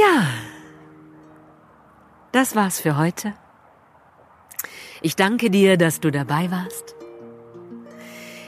Ja, 0.00 0.24
das 2.32 2.56
war's 2.56 2.80
für 2.80 2.96
heute. 2.96 3.34
Ich 5.02 5.14
danke 5.14 5.50
dir, 5.50 5.76
dass 5.76 6.00
du 6.00 6.10
dabei 6.10 6.50
warst. 6.50 6.94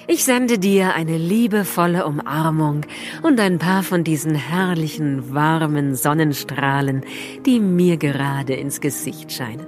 Ich 0.06 0.24
sende 0.24 0.58
dir 0.58 0.94
eine 0.94 1.18
liebevolle 1.18 2.06
Umarmung 2.06 2.86
und 3.22 3.38
ein 3.38 3.58
paar 3.58 3.82
von 3.82 4.02
diesen 4.02 4.34
herrlichen, 4.34 5.34
warmen 5.34 5.94
Sonnenstrahlen, 5.94 7.04
die 7.44 7.60
mir 7.60 7.98
gerade 7.98 8.54
ins 8.54 8.80
Gesicht 8.80 9.30
scheinen. 9.30 9.66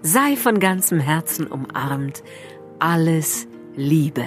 Sei 0.00 0.36
von 0.36 0.58
ganzem 0.58 1.00
Herzen 1.00 1.46
umarmt. 1.46 2.22
Alles 2.78 3.46
Liebe. 3.76 4.24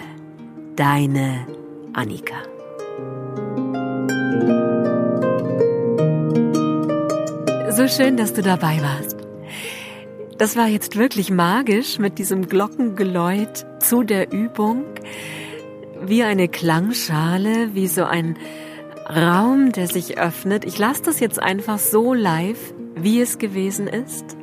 Deine 0.75 1.47
Annika. 1.93 2.35
So 7.71 7.87
schön, 7.87 8.17
dass 8.17 8.33
du 8.33 8.41
dabei 8.41 8.81
warst. 8.81 9.15
Das 10.37 10.57
war 10.57 10.67
jetzt 10.67 10.97
wirklich 10.97 11.31
magisch 11.31 11.99
mit 11.99 12.19
diesem 12.19 12.49
Glockengeläut 12.49 13.65
zu 13.79 14.03
der 14.03 14.33
Übung. 14.33 14.83
Wie 16.03 16.21
eine 16.23 16.49
Klangschale, 16.49 17.73
wie 17.73 17.87
so 17.87 18.03
ein 18.03 18.37
Raum, 19.07 19.71
der 19.71 19.87
sich 19.87 20.17
öffnet. 20.17 20.65
Ich 20.65 20.77
lasse 20.79 21.03
das 21.03 21.21
jetzt 21.21 21.41
einfach 21.41 21.79
so 21.79 22.13
live, 22.13 22.73
wie 22.95 23.21
es 23.21 23.37
gewesen 23.37 23.87
ist. 23.87 24.35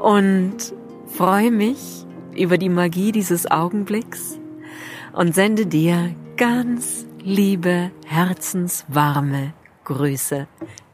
Und 0.00 0.72
freue 1.06 1.50
mich 1.50 2.06
über 2.36 2.58
die 2.58 2.68
Magie 2.68 3.10
dieses 3.10 3.50
Augenblicks 3.50 4.38
und 5.12 5.34
sende 5.34 5.66
dir 5.66 6.14
ganz 6.36 7.06
liebe, 7.24 7.90
herzenswarme 8.06 9.52
Grüße. 9.82 10.46